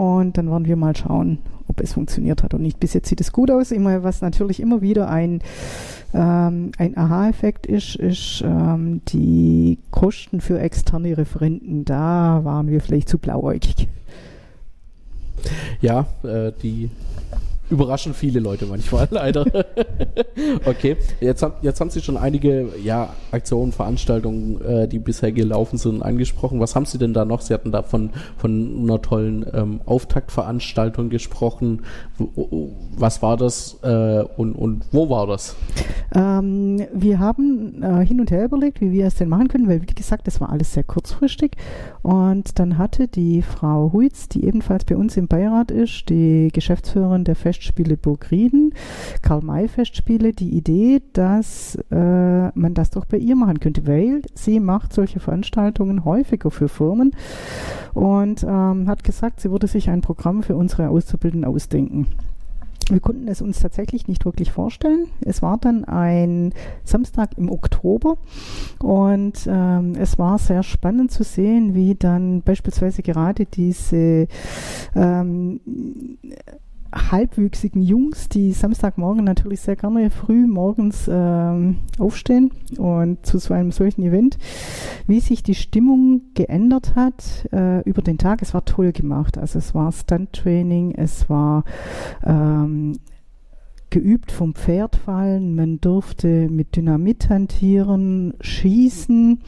Und 0.00 0.38
dann 0.38 0.50
werden 0.50 0.64
wir 0.64 0.76
mal 0.76 0.96
schauen, 0.96 1.40
ob 1.68 1.78
es 1.82 1.92
funktioniert 1.92 2.42
hat 2.42 2.54
oder 2.54 2.62
nicht. 2.62 2.80
Bis 2.80 2.94
jetzt 2.94 3.10
sieht 3.10 3.20
es 3.20 3.32
gut 3.32 3.50
aus. 3.50 3.70
Immer, 3.70 4.02
was 4.02 4.22
natürlich 4.22 4.58
immer 4.58 4.80
wieder 4.80 5.10
ein 5.10 5.42
ähm, 6.14 6.72
ein 6.78 6.96
Aha-Effekt 6.96 7.66
ist, 7.66 7.96
ist 7.96 8.42
ähm, 8.42 9.02
die 9.08 9.78
Kosten 9.90 10.40
für 10.40 10.58
externe 10.58 11.18
Referenten. 11.18 11.84
Da 11.84 12.40
waren 12.44 12.68
wir 12.68 12.80
vielleicht 12.80 13.10
zu 13.10 13.18
blauäugig. 13.18 13.88
Ja, 15.82 16.06
äh, 16.22 16.52
die 16.62 16.88
überraschen 17.70 18.14
viele 18.14 18.40
Leute 18.40 18.66
manchmal, 18.66 19.08
leider. 19.10 19.44
okay, 20.64 20.96
jetzt, 21.20 21.42
haben, 21.42 21.54
jetzt 21.62 21.80
haben 21.80 21.90
Sie 21.90 22.00
schon 22.00 22.16
einige 22.16 22.68
ja, 22.82 23.10
Aktionen, 23.30 23.72
Veranstaltungen, 23.72 24.60
äh, 24.62 24.88
die 24.88 24.98
bisher 24.98 25.32
gelaufen 25.32 25.78
sind, 25.78 26.02
angesprochen. 26.02 26.60
Was 26.60 26.74
haben 26.74 26.86
Sie 26.86 26.98
denn 26.98 27.14
da 27.14 27.24
noch? 27.24 27.40
Sie 27.40 27.54
hatten 27.54 27.72
da 27.72 27.82
von, 27.82 28.10
von 28.36 28.80
einer 28.82 29.00
tollen 29.00 29.46
ähm, 29.52 29.80
Auftaktveranstaltung 29.86 31.08
gesprochen. 31.10 31.82
Was 32.96 33.22
war 33.22 33.36
das 33.36 33.78
äh, 33.82 34.24
und, 34.36 34.54
und 34.54 34.84
wo 34.92 35.08
war 35.08 35.26
das? 35.26 35.56
Ähm, 36.14 36.86
wir 36.92 37.18
haben 37.18 37.82
äh, 37.82 38.04
hin 38.04 38.20
und 38.20 38.30
her 38.30 38.44
überlegt, 38.44 38.80
wie 38.80 38.90
wir 38.90 39.06
es 39.06 39.14
denn 39.14 39.28
machen 39.28 39.48
können, 39.48 39.68
weil, 39.68 39.82
wie 39.82 39.86
gesagt, 39.86 40.26
das 40.26 40.40
war 40.40 40.50
alles 40.50 40.74
sehr 40.74 40.84
kurzfristig. 40.84 41.52
Und 42.02 42.58
dann 42.58 42.78
hatte 42.78 43.08
die 43.08 43.42
Frau 43.42 43.92
Huitz, 43.92 44.28
die 44.28 44.44
ebenfalls 44.44 44.84
bei 44.84 44.96
uns 44.96 45.16
im 45.16 45.28
Beirat 45.28 45.70
ist, 45.70 46.08
die 46.08 46.48
Geschäftsführerin 46.52 47.24
der 47.24 47.36
Fest 47.36 47.59
Festspiele 47.60 47.98
Burgrieden, 47.98 48.72
Karl-May-Festspiele, 49.20 50.32
die 50.32 50.56
Idee, 50.56 51.02
dass 51.12 51.76
äh, 51.90 52.58
man 52.58 52.72
das 52.72 52.88
doch 52.88 53.04
bei 53.04 53.18
ihr 53.18 53.36
machen 53.36 53.60
könnte, 53.60 53.86
weil 53.86 54.22
sie 54.34 54.60
macht 54.60 54.94
solche 54.94 55.20
Veranstaltungen 55.20 56.06
häufiger 56.06 56.50
für 56.50 56.68
Firmen 56.68 57.14
und 57.92 58.44
ähm, 58.44 58.88
hat 58.88 59.04
gesagt, 59.04 59.40
sie 59.40 59.50
würde 59.50 59.66
sich 59.66 59.90
ein 59.90 60.00
Programm 60.00 60.42
für 60.42 60.56
unsere 60.56 60.88
Auszubildenden 60.88 61.48
ausdenken. 61.50 62.06
wir 62.88 63.00
konnten 63.00 63.28
es 63.28 63.42
uns 63.42 63.60
tatsächlich 63.60 64.08
nicht 64.08 64.24
wirklich 64.24 64.50
vorstellen. 64.50 65.08
Es 65.20 65.42
war 65.42 65.58
dann 65.58 65.84
ein 65.84 66.54
Samstag 66.84 67.36
im 67.36 67.50
Oktober 67.50 68.16
und 68.78 69.46
ähm, 69.46 69.96
es 69.98 70.18
war 70.18 70.38
sehr 70.38 70.62
spannend 70.62 71.10
zu 71.10 71.24
sehen, 71.24 71.74
wie 71.74 71.94
dann 71.94 72.40
beispielsweise 72.40 73.02
gerade 73.02 73.44
diese 73.44 74.28
ähm, 74.96 75.60
halbwüchsigen 76.92 77.82
Jungs, 77.82 78.28
die 78.28 78.52
Samstagmorgen 78.52 79.24
natürlich 79.24 79.60
sehr 79.60 79.76
gerne 79.76 80.10
früh 80.10 80.46
morgens 80.46 81.08
ähm, 81.10 81.78
aufstehen 81.98 82.50
und 82.78 83.24
zu 83.24 83.38
so 83.38 83.54
einem 83.54 83.72
solchen 83.72 84.02
Event, 84.02 84.38
wie 85.06 85.20
sich 85.20 85.42
die 85.42 85.54
Stimmung 85.54 86.22
geändert 86.34 86.94
hat 86.96 87.48
äh, 87.52 87.80
über 87.88 88.02
den 88.02 88.18
Tag. 88.18 88.42
Es 88.42 88.54
war 88.54 88.64
toll 88.64 88.92
gemacht. 88.92 89.38
Also 89.38 89.58
es 89.58 89.74
war 89.74 89.92
Stunt-Training, 89.92 90.92
es 90.96 91.28
war 91.30 91.64
ähm, 92.24 92.98
geübt 93.90 94.32
vom 94.32 94.54
Pferd 94.54 94.96
fallen, 94.96 95.54
man 95.54 95.80
durfte 95.80 96.48
mit 96.48 96.76
Dynamit 96.76 97.28
hantieren, 97.28 98.34
schießen. 98.40 99.40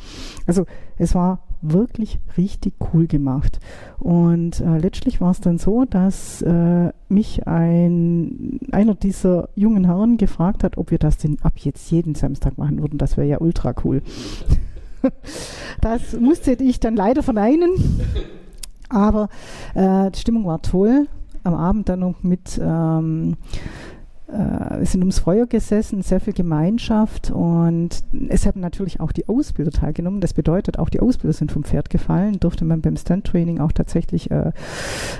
Also 0.47 0.67
es 0.99 1.15
war 1.15 1.45
wirklich 1.63 2.19
richtig 2.37 2.75
cool 2.93 3.07
gemacht. 3.07 3.61
Und 3.99 4.61
äh, 4.61 4.79
letztlich 4.79 5.21
war 5.21 5.31
es 5.31 5.41
dann 5.41 5.59
so, 5.59 5.85
dass 5.85 6.43
äh, 6.43 6.93
mich 7.09 7.47
ein, 7.47 8.61
einer 8.73 8.95
dieser 8.95 9.49
jungen 9.55 9.85
Herren 9.85 10.17
gefragt 10.19 10.65
hat, 10.65 10.77
ob 10.77 10.91
wir 10.91 10.99
das 10.99 11.19
denn 11.19 11.39
ab 11.43 11.55
jetzt 11.57 11.91
jeden 11.91 12.15
Samstag 12.15 12.59
machen 12.59 12.81
würden. 12.81 12.99
Das 12.99 13.17
wäre 13.17 13.27
ja 13.27 13.41
ultra 13.41 13.75
cool. 13.85 14.03
das 15.81 16.19
musste 16.19 16.53
ich 16.53 16.81
dann 16.81 16.97
leider 16.97 17.23
verneinen. 17.23 17.71
Aber 18.89 19.29
äh, 19.75 20.11
die 20.11 20.19
Stimmung 20.19 20.45
war 20.45 20.61
toll. 20.63 21.07
Am 21.45 21.55
Abend 21.55 21.89
dann 21.89 22.01
noch 22.01 22.23
mit 22.23 22.61
ähm, 22.63 23.33
äh, 23.33 23.82
wir 24.33 24.87
sind 24.87 25.03
ums 25.03 25.19
Feuer 25.19 25.47
gesessen, 25.47 26.03
sehr 26.03 26.21
viel 26.21 26.33
Gemeinschaft 26.33 27.31
und 27.31 27.91
es 28.29 28.47
haben 28.47 28.61
natürlich 28.61 29.01
auch 29.01 29.13
die 29.13 29.29
Ausbilder 29.29 29.71
teilgenommen. 29.71 30.21
Das 30.21 30.33
bedeutet, 30.33 30.79
auch 30.79 30.89
die 30.89 31.01
Ausbilder 31.01 31.35
sind 31.35 31.53
vom 31.53 31.65
Pferd 31.65 31.91
gefallen, 31.91 32.41
durfte 32.41 32.65
man 32.65 32.81
beim 32.81 32.97
Stunt-Training 32.97 33.61
auch 33.61 33.73
tatsächlich 33.73 34.31
äh, 34.31 34.53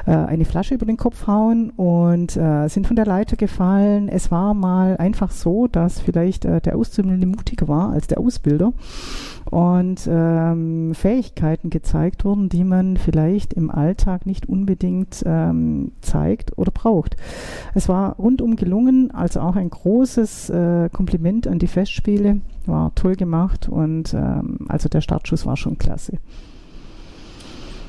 äh, 0.07 0.11
eine 0.11 0.45
Flasche 0.45 0.75
über 0.75 0.87
den 0.87 0.97
Kopf 0.97 1.27
hauen 1.27 1.71
und 1.71 2.37
äh, 2.37 2.69
sind 2.69 2.87
von 2.87 2.97
der 2.97 3.07
Leiter 3.07 3.37
gefallen. 3.37 4.09
Es 4.09 4.31
war 4.31 4.55
mal 4.55 4.97
einfach 4.97 5.31
so, 5.31 5.67
dass 5.67 6.01
vielleicht 6.01 6.45
äh, 6.45 6.61
der 6.61 6.77
Auszubildende 6.77 7.27
mutiger 7.27 7.69
war 7.69 7.91
als 7.91 8.07
der 8.07 8.19
Ausbilder 8.19 8.73
und 9.51 10.09
ähm, 10.11 10.95
Fähigkeiten 10.95 11.71
gezeigt 11.71 12.25
wurden, 12.25 12.49
die 12.49 12.65
man 12.65 12.97
vielleicht 12.97 13.53
im 13.53 13.71
Alltag 13.71 14.27
nicht 14.27 14.49
unbedingt 14.49 15.23
ähm, 15.27 15.93
zeigt 16.01 16.57
oder 16.59 16.71
braucht. 16.71 17.17
Es 17.75 17.89
war 17.89 18.17
rundum 18.17 18.57
gelungen, 18.57 19.11
also 19.13 19.41
auch 19.41 19.57
ein 19.57 19.71
großes 19.71 20.51
äh, 20.51 20.89
Kompliment 20.93 21.47
an 21.47 21.59
die 21.59 21.67
Festspiele, 21.67 22.41
war 22.67 22.95
toll 22.95 23.17
gemacht 23.17 23.69
und 23.69 24.15
ähm, 24.15 24.59
also 24.69 24.89
der 24.89 25.01
Startschuss 25.01 25.47
war 25.47 25.57
schon 25.57 25.79
klasse. 25.79 26.19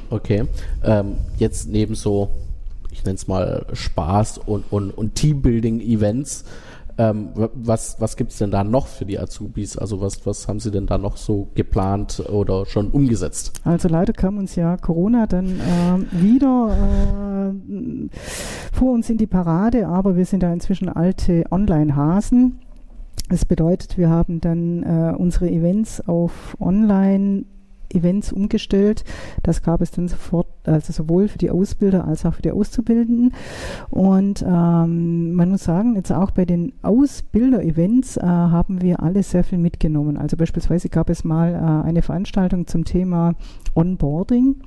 Okay, 0.10 0.45
ähm, 0.83 1.15
jetzt 1.38 1.69
neben 1.69 1.95
so, 1.95 2.29
ich 2.91 3.03
nenne 3.03 3.15
es 3.15 3.27
mal 3.27 3.65
Spaß 3.74 4.39
und, 4.39 4.65
und, 4.72 4.91
und 4.91 5.15
Teambuilding-Events, 5.15 6.45
ähm, 6.98 7.30
was 7.36 8.00
was 8.00 8.16
gibt 8.18 8.32
es 8.32 8.38
denn 8.38 8.52
da 8.52 8.64
noch 8.64 8.88
für 8.88 9.06
die 9.06 9.20
Azubis? 9.20 9.78
Also 9.78 10.02
was, 10.02 10.26
was 10.26 10.48
haben 10.48 10.60
Sie 10.60 10.72
denn 10.72 10.86
da 10.86 10.98
noch 10.98 11.18
so 11.18 11.50
geplant 11.56 12.24
oder 12.30 12.66
schon 12.66 12.90
umgesetzt? 12.92 13.60
Also 13.64 13.88
leider 13.88 14.14
kam 14.14 14.38
uns 14.38 14.56
ja 14.56 14.78
Corona 14.78 15.28
dann 15.28 15.60
äh, 15.60 16.22
wieder 16.22 17.52
äh, 17.52 18.10
vor 18.72 18.94
uns 18.94 19.10
in 19.10 19.18
die 19.18 19.28
Parade, 19.28 19.88
aber 19.88 20.16
wir 20.16 20.26
sind 20.26 20.44
da 20.44 20.54
inzwischen 20.54 20.90
alte 20.90 21.46
Online-Hasen. 21.50 22.60
Das 23.30 23.46
bedeutet, 23.46 23.98
wir 23.98 24.10
haben 24.10 24.42
dann 24.42 24.84
äh, 24.84 25.16
unsere 25.18 25.50
Events 25.50 26.02
auf 26.08 26.56
Online 26.60 27.46
Events 27.94 28.32
umgestellt. 28.32 29.04
Das 29.44 29.62
gab 29.62 29.82
es 29.82 29.92
dann 29.92 30.08
sofort, 30.08 30.48
also 30.66 30.94
sowohl 30.94 31.28
für 31.28 31.38
die 31.38 31.52
Ausbilder 31.52 32.08
als 32.08 32.26
auch 32.26 32.34
für 32.34 32.42
die 32.42 32.52
Auszubildenden. 32.52 33.34
Und 33.90 34.42
ähm, 34.42 35.34
man 35.34 35.50
muss 35.50 35.64
sagen, 35.64 35.96
jetzt 35.96 36.12
auch 36.12 36.32
bei 36.32 36.46
den 36.46 36.74
Ausbilder-Events 36.82 38.18
äh, 38.18 38.22
haben 38.24 38.82
wir 38.82 39.01
alle 39.01 39.24
sehr 39.24 39.44
viel 39.44 39.58
mitgenommen. 39.58 40.18
Also 40.18 40.38
beispielsweise 40.38 40.90
gab 40.90 41.10
es 41.10 41.24
mal 41.24 41.53
äh, 41.53 41.88
eine 41.88 42.01
Veranstaltung 42.01 42.68
zum 42.68 42.86
Thema 42.86 43.36
Onboarding. 43.75 44.58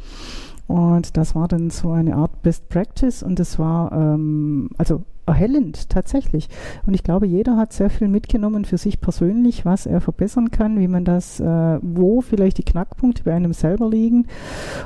Und 0.67 1.17
das 1.17 1.35
war 1.35 1.49
dann 1.49 1.71
so 1.71 1.91
eine 1.93 2.17
Art 2.17 2.43
Best 2.43 2.69
Practice 2.69 3.23
und 3.23 3.39
das 3.39 3.59
war 3.59 3.93
ähm, 3.93 4.71
also 4.79 5.03
erhellend 5.27 5.91
tatsächlich. 5.91 6.49
Und 6.87 6.95
ich 6.95 7.03
glaube, 7.03 7.27
jeder 7.27 7.57
hat 7.57 7.73
sehr 7.73 7.91
viel 7.91 8.09
mitgenommen 8.09 8.65
für 8.65 8.79
sich 8.79 9.01
persönlich, 9.01 9.65
was 9.65 9.87
er 9.87 10.01
verbessern 10.01 10.51
kann, 10.51 10.79
wie 10.79 10.89
man 10.89 11.05
das, 11.05 11.41
äh, 11.41 11.79
wo 11.83 12.21
vielleicht 12.21 12.59
die 12.59 12.65
Knackpunkte 12.65 13.25
bei 13.25 13.35
einem 13.35 13.53
selber 13.53 13.89
liegen. 13.89 14.27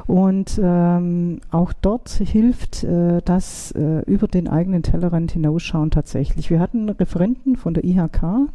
Und 0.07 0.61
ähm, 0.62 1.40
auch 1.50 1.72
dort 1.72 2.11
hilft 2.11 2.85
äh, 2.85 3.20
das 3.24 3.72
äh, 3.72 4.00
über 4.07 4.26
den 4.26 4.48
eigenen 4.48 4.83
Tellerrand 4.83 5.33
hinausschauen 5.33 5.90
tatsächlich. 5.90 6.50
Wir 6.50 6.61
hatten 6.61 6.88
Referenten 6.88 7.57
von 7.57 7.74
der 7.74 7.85
IHK 7.85 8.48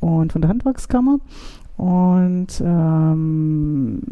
und 0.00 0.32
von 0.32 0.42
der 0.42 0.48
Handwerkskammer 0.48 1.18
und 1.76 2.62
ähm, 2.64 4.02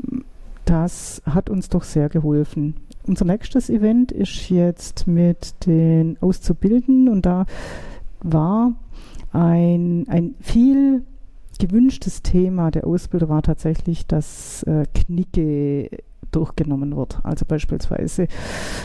das 0.69 1.23
hat 1.25 1.49
uns 1.49 1.71
doch 1.71 1.83
sehr 1.83 2.09
geholfen. 2.11 2.75
Unser 3.07 3.25
nächstes 3.25 3.71
Event 3.71 4.13
ist 4.13 4.51
jetzt 4.51 5.07
mit 5.07 5.65
den 5.67 6.19
Auszubildenden 6.21 7.09
und 7.09 7.25
da 7.25 7.47
war 8.21 8.75
ein, 9.33 10.05
ein 10.09 10.35
viel 10.41 11.05
gewünschtes 11.59 12.23
Thema 12.23 12.71
der 12.71 12.87
Ausbilder 12.87 13.29
war 13.29 13.43
tatsächlich 13.43 14.07
das 14.07 14.63
äh, 14.65 14.85
Knicke 14.95 15.89
durchgenommen 16.31 16.97
wird. 16.97 17.21
Also 17.23 17.45
beispielsweise, 17.47 18.29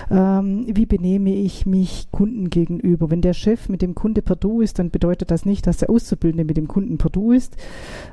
ähm, 0.10 0.66
wie 0.68 0.86
benehme 0.86 1.34
ich 1.34 1.66
mich 1.66 2.08
Kunden 2.12 2.50
gegenüber? 2.50 3.10
Wenn 3.12 3.22
der 3.22 3.34
Chef 3.34 3.70
mit 3.70 3.82
dem 3.82 3.96
Kunde 3.96 4.22
per 4.22 4.36
Du 4.36 4.62
ist, 4.62 4.80
dann 4.80 4.90
bedeutet 4.90 5.32
das 5.32 5.46
nicht, 5.46 5.68
dass 5.68 5.78
der 5.78 5.90
Auszubildende 5.90 6.46
mit 6.46 6.58
dem 6.58 6.68
Kunden 6.68 6.98
per 6.98 7.10
Du 7.10 7.32
ist. 7.32 7.58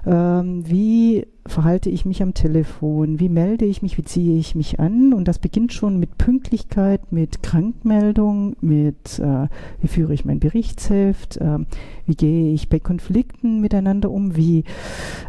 Ähm, 0.07 0.69
wie 0.69 1.27
verhalte 1.47 1.91
ich 1.91 2.05
mich 2.05 2.23
am 2.23 2.35
Telefon? 2.35 3.21
Wie 3.21 3.29
melde 3.29 3.65
ich 3.65 3.83
mich? 3.83 3.97
Wie 3.99 4.05
ziehe 4.05 4.39
ich 4.39 4.55
mich 4.55 4.81
an? 4.81 5.13
Und 5.13 5.27
das 5.27 5.39
beginnt 5.39 5.73
schon 5.73 5.99
mit 5.99 6.19
Pünktlichkeit, 6.19 7.13
mit 7.13 7.43
Krankmeldung, 7.43 8.57
mit 8.61 9.19
äh, 9.19 9.49
wie 9.81 9.89
führe 9.89 10.15
ich 10.15 10.25
mein 10.25 10.41
Berichtsheft? 10.41 11.37
Äh, 11.39 11.61
wie 12.07 12.15
gehe 12.15 12.53
ich 12.53 12.69
bei 12.69 12.79
Konflikten 12.79 13.61
miteinander 13.61 14.11
um? 14.11 14.37
Wie 14.37 14.65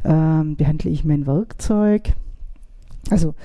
äh, 0.04 0.43
behandle 0.43 0.89
ich 0.89 1.06
mein 1.06 1.27
Werkzeug? 1.27 2.13
Also 3.12 3.36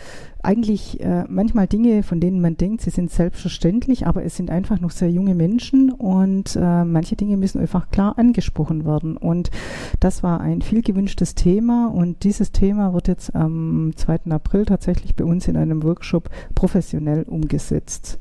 eigentlich 0.45 1.01
äh, 1.01 1.25
manchmal 1.29 1.67
Dinge, 1.67 2.05
von 2.05 2.21
denen 2.21 2.41
man 2.41 2.57
denkt, 2.57 2.83
sie 2.83 2.91
sind 2.91 3.11
selbstverständlich, 3.11 4.07
aber 4.07 4.25
es 4.25 4.37
sind 4.37 4.49
einfach 4.49 4.79
noch 4.79 4.93
sehr 4.93 5.11
junge 5.11 5.35
Menschen 5.35 5.91
und 5.91 6.55
äh, 6.55 6.85
manche 6.85 7.17
Dinge 7.17 7.37
müssen 7.37 7.61
einfach 7.61 7.91
klar 7.91 8.17
angesprochen 8.17 8.85
werden. 8.85 9.17
Und 9.17 9.51
das 9.99 10.23
war 10.23 10.41
ein 10.41 10.63
viel 10.63 10.83
gewünschtes 10.83 11.35
Thema 11.35 11.89
und 11.89 12.23
dieses 12.23 12.53
Thema 12.53 12.95
wird 12.95 13.09
jetzt 13.09 13.35
am 13.35 13.91
2. 13.97 14.31
April 14.31 14.67
tatsächlich 14.67 15.17
bei 15.17 15.25
uns 15.25 15.49
in 15.49 15.57
einem 15.57 15.83
Workshop 15.83 16.31
professionell 16.55 17.25
umgesetzt. 17.25 18.21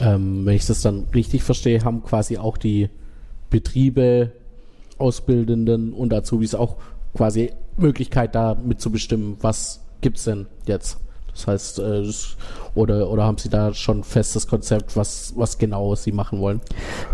Ähm, 0.00 0.44
wenn 0.44 0.56
ich 0.56 0.66
das 0.66 0.82
dann 0.82 1.04
richtig 1.14 1.44
verstehe, 1.44 1.84
haben 1.84 2.02
quasi 2.02 2.36
auch 2.36 2.56
die 2.56 2.88
Betriebe, 3.48 4.32
Ausbildenden 4.98 5.92
und 5.92 6.12
Azubis 6.12 6.56
auch 6.56 6.78
quasi 7.14 7.52
Möglichkeit 7.76 8.34
da 8.34 8.56
mitzubestimmen, 8.56 9.36
was 9.40 9.80
gibt 10.00 10.18
es 10.18 10.24
denn 10.24 10.46
jetzt? 10.66 10.98
Das 11.32 11.46
heißt, 11.46 11.78
äh, 11.78 12.10
oder, 12.74 13.10
oder 13.10 13.24
haben 13.24 13.38
Sie 13.38 13.48
da 13.48 13.72
schon 13.72 14.04
festes 14.04 14.46
Konzept, 14.46 14.96
was, 14.96 15.32
was 15.36 15.58
genau 15.58 15.94
Sie 15.94 16.12
machen 16.12 16.40
wollen? 16.40 16.60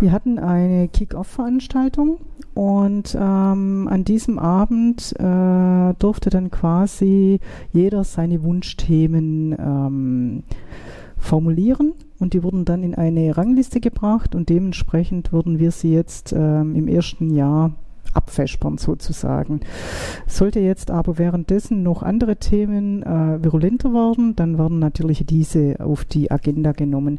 Wir 0.00 0.12
hatten 0.12 0.38
eine 0.38 0.88
Kick-Off-Veranstaltung 0.88 2.18
und 2.54 3.14
ähm, 3.14 3.88
an 3.90 4.04
diesem 4.04 4.38
Abend 4.38 5.14
äh, 5.18 5.94
durfte 5.98 6.30
dann 6.30 6.50
quasi 6.50 7.40
jeder 7.72 8.04
seine 8.04 8.42
Wunschthemen 8.42 9.52
ähm, 9.58 10.42
formulieren 11.18 11.94
und 12.18 12.32
die 12.32 12.42
wurden 12.42 12.64
dann 12.64 12.82
in 12.82 12.94
eine 12.94 13.36
Rangliste 13.36 13.80
gebracht 13.80 14.34
und 14.34 14.48
dementsprechend 14.48 15.32
würden 15.32 15.58
wir 15.58 15.70
sie 15.70 15.92
jetzt 15.92 16.32
ähm, 16.32 16.74
im 16.74 16.88
ersten 16.88 17.34
Jahr 17.34 17.72
abfespern 18.14 18.78
sozusagen. 18.78 19.60
Sollte 20.26 20.60
jetzt 20.60 20.90
aber 20.90 21.18
währenddessen 21.18 21.82
noch 21.82 22.02
andere 22.02 22.36
Themen 22.36 23.02
äh, 23.02 23.42
virulenter 23.42 23.92
werden, 23.92 24.36
dann 24.36 24.58
werden 24.58 24.78
natürlich 24.78 25.24
diese 25.26 25.76
auf 25.80 26.04
die 26.04 26.30
Agenda 26.30 26.72
genommen. 26.72 27.18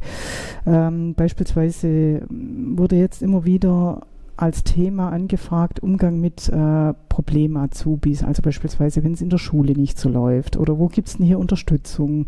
Ähm, 0.65 1.13
beispielsweise 1.15 2.21
wurde 2.30 2.95
jetzt 2.95 3.21
immer 3.21 3.45
wieder 3.45 4.02
als 4.38 4.63
Thema 4.63 5.10
angefragt, 5.10 5.82
Umgang 5.82 6.19
mit 6.19 6.47
äh, 6.50 6.93
Problem-Azubis, 7.10 8.23
also 8.23 8.43
beispielsweise, 8.43 9.04
wenn 9.04 9.13
es 9.13 9.21
in 9.21 9.32
der 9.32 9.39
Schule 9.39 9.73
nicht 9.73 9.97
so 9.97 10.10
läuft 10.10 10.58
oder 10.58 10.78
wo 10.78 10.88
gibt 10.88 11.08
es 11.08 11.17
denn 11.17 11.26
hier 11.26 11.39
Unterstützung? 11.39 12.28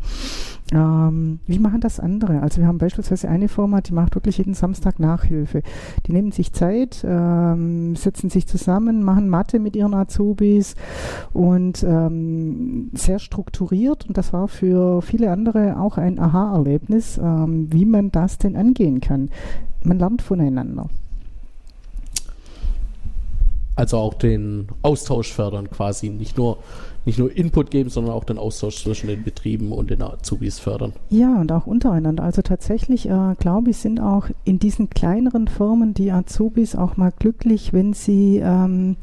Ähm, 0.73 1.39
wie 1.45 1.59
machen 1.59 1.81
das 1.81 1.99
andere? 1.99 2.41
Also 2.41 2.61
wir 2.61 2.67
haben 2.67 2.79
beispielsweise 2.79 3.29
eine 3.29 3.47
Firma, 3.47 3.81
die 3.81 3.93
macht 3.93 4.15
wirklich 4.15 4.39
jeden 4.39 4.55
Samstag 4.55 4.99
Nachhilfe. 4.99 5.61
Die 6.07 6.11
nehmen 6.11 6.31
sich 6.31 6.51
Zeit, 6.51 7.05
ähm, 7.07 7.95
setzen 7.95 8.31
sich 8.31 8.47
zusammen, 8.47 9.03
machen 9.03 9.29
Mathe 9.29 9.59
mit 9.59 9.75
ihren 9.75 9.93
Azubis 9.93 10.75
und 11.33 11.83
ähm, 11.83 12.89
sehr 12.93 13.19
strukturiert 13.19 14.07
und 14.07 14.17
das 14.17 14.33
war 14.33 14.47
für 14.47 15.03
viele 15.03 15.31
andere 15.31 15.79
auch 15.79 15.99
ein 15.99 16.17
Aha-Erlebnis, 16.17 17.19
ähm, 17.19 17.71
wie 17.71 17.85
man 17.85 18.11
das 18.11 18.39
denn 18.39 18.55
angehen 18.55 18.99
kann. 18.99 19.29
Man 19.83 19.99
lernt 19.99 20.23
voneinander. 20.23 20.89
Also 23.79 23.95
auch 23.95 24.13
den 24.13 24.67
Austausch 24.81 25.31
fördern 25.31 25.69
quasi, 25.69 26.09
nicht 26.09 26.37
nur, 26.37 26.57
nicht 27.05 27.17
nur 27.17 27.33
Input 27.33 27.71
geben, 27.71 27.89
sondern 27.89 28.13
auch 28.13 28.25
den 28.25 28.37
Austausch 28.37 28.83
zwischen 28.83 29.07
den 29.07 29.23
Betrieben 29.23 29.71
und 29.71 29.89
den 29.89 30.01
Azubis 30.01 30.59
fördern. 30.59 30.91
Ja, 31.09 31.39
und 31.39 31.49
auch 31.53 31.65
untereinander. 31.65 32.23
Also 32.23 32.41
tatsächlich, 32.41 33.07
äh, 33.07 33.35
glaube 33.39 33.69
ich, 33.69 33.77
sind 33.77 34.01
auch 34.01 34.27
in 34.43 34.59
diesen 34.59 34.89
kleineren 34.89 35.47
Firmen 35.47 35.93
die 35.93 36.11
Azubis 36.11 36.75
auch 36.75 36.97
mal 36.97 37.13
glücklich, 37.17 37.71
wenn 37.71 37.93
sie 37.93 38.41
ähm, 38.43 38.97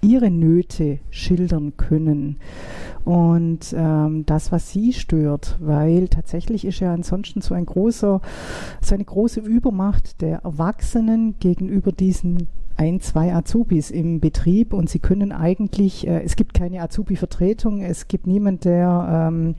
ihre 0.00 0.30
Nöte 0.30 0.98
schildern 1.10 1.76
können 1.76 2.38
und 3.04 3.74
ähm, 3.76 4.24
das, 4.24 4.50
was 4.50 4.70
sie 4.70 4.94
stört, 4.94 5.58
weil 5.60 6.08
tatsächlich 6.08 6.64
ist 6.64 6.80
ja 6.80 6.94
ansonsten 6.94 7.42
so 7.42 7.52
ein 7.54 7.66
großer, 7.66 8.22
so 8.80 8.94
eine 8.94 9.04
große 9.04 9.40
Übermacht 9.40 10.22
der 10.22 10.38
Erwachsenen 10.38 11.34
gegenüber 11.38 11.92
diesen 11.92 12.48
ein, 12.76 13.00
zwei 13.00 13.34
Azubis 13.34 13.90
im 13.90 14.20
Betrieb 14.20 14.72
und 14.72 14.90
sie 14.90 14.98
können 14.98 15.32
eigentlich, 15.32 16.06
äh, 16.06 16.22
es 16.22 16.36
gibt 16.36 16.54
keine 16.54 16.82
Azubi-Vertretung, 16.82 17.82
es 17.82 18.08
gibt 18.08 18.26
niemand, 18.26 18.64
der 18.64 19.28
ähm, 19.28 19.54